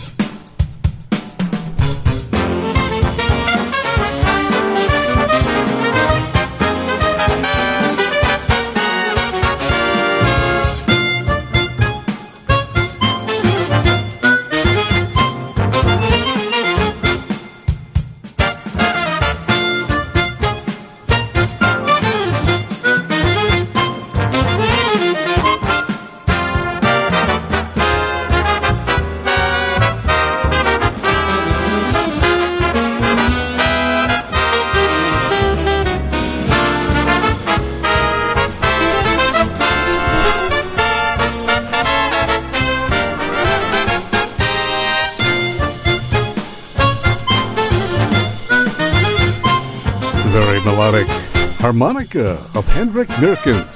[51.66, 53.74] Harmonica of Hendrik Meurkens,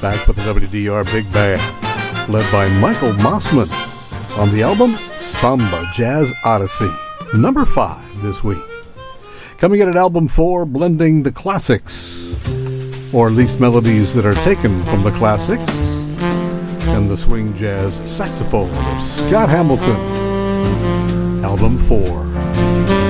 [0.00, 1.60] back with the WDR Big Band,
[2.32, 3.68] led by Michael Mossman
[4.38, 6.88] on the album Samba Jazz Odyssey,
[7.36, 8.62] number five this week.
[9.58, 12.36] Coming in at album four, blending the classics,
[13.12, 15.68] or at least melodies that are taken from the classics,
[16.94, 19.96] and the swing jazz saxophone of Scott Hamilton,
[21.44, 23.03] album four.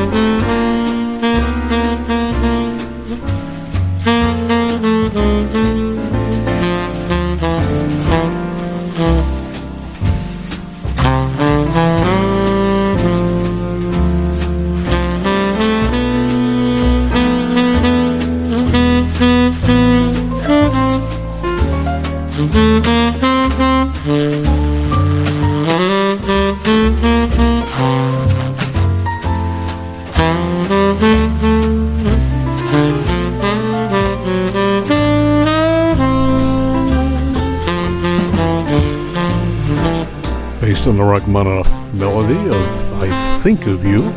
[43.64, 44.12] Think of You.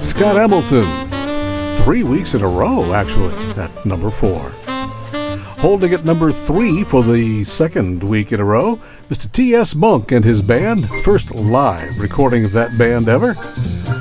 [0.00, 0.86] Scott Hamilton,
[1.84, 4.38] three weeks in a row, actually, at number four.
[5.60, 8.80] Holding at number three for the second week in a row,
[9.10, 9.30] Mr.
[9.30, 9.74] T.S.
[9.74, 13.34] Monk and his band, first live recording of that band ever.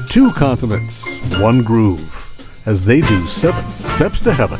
[0.09, 1.05] Two continents,
[1.37, 4.59] one groove, as they do seven steps to heaven.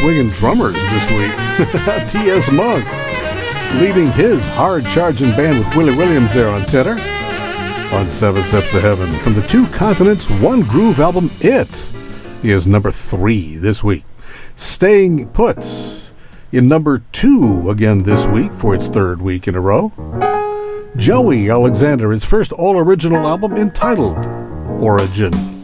[0.00, 2.50] Swinging drummers this week, T.S.
[2.50, 2.84] Monk
[3.74, 6.98] leading his hard charging band with Willie Williams there on tenor
[7.92, 11.86] on Seven Steps to Heaven from the Two Continents One Groove album It
[12.42, 14.04] is number three this week.
[14.56, 15.64] Staying put
[16.52, 19.92] in number two again this week for its third week in a row.
[20.96, 24.18] Joey Alexander, his first all original album entitled
[24.82, 25.57] Origin.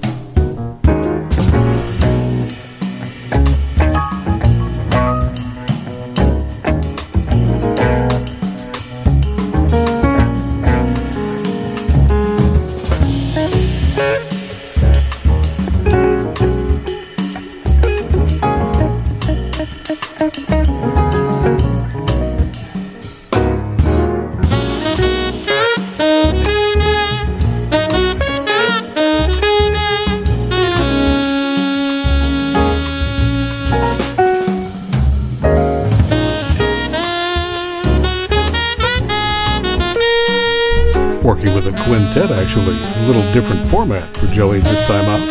[43.74, 45.28] Format for Joey this time out.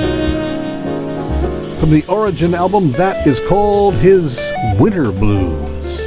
[1.79, 5.97] From the Origin album, that is called his Winter Blues.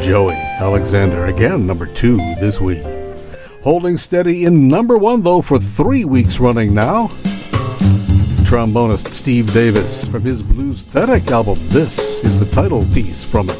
[0.00, 2.84] Joey Alexander, again, number two this week.
[3.64, 7.08] Holding steady in number one, though, for three weeks running now.
[8.46, 11.58] Trombonist Steve Davis from his Blues Bluesthetic album.
[11.70, 13.57] This is the title piece from it.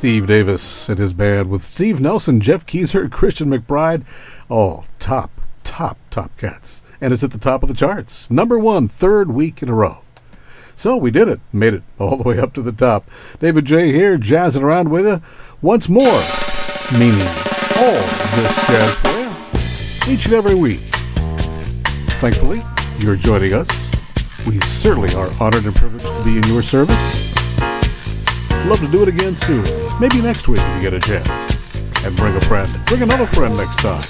[0.00, 4.02] Steve Davis and his band with Steve Nelson, Jeff Keezer, Christian McBride.
[4.48, 5.30] All top,
[5.62, 6.80] top, top cats.
[7.02, 8.30] And it's at the top of the charts.
[8.30, 9.98] Number one, third week in a row.
[10.74, 11.38] So we did it.
[11.52, 13.10] Made it all the way up to the top.
[13.40, 15.20] David Jaye here, jazzing around with you
[15.60, 16.22] once more.
[16.94, 17.28] Meaning
[17.76, 18.00] all
[18.36, 20.80] this jazz for you each and every week.
[22.22, 22.62] Thankfully,
[23.00, 23.68] you're joining us.
[24.46, 27.29] We certainly are honored and privileged to be in your service.
[28.68, 29.64] Love to do it again soon.
[30.00, 31.28] Maybe next week if you get a chance.
[32.04, 32.68] And bring a friend.
[32.86, 34.02] Bring another friend next time.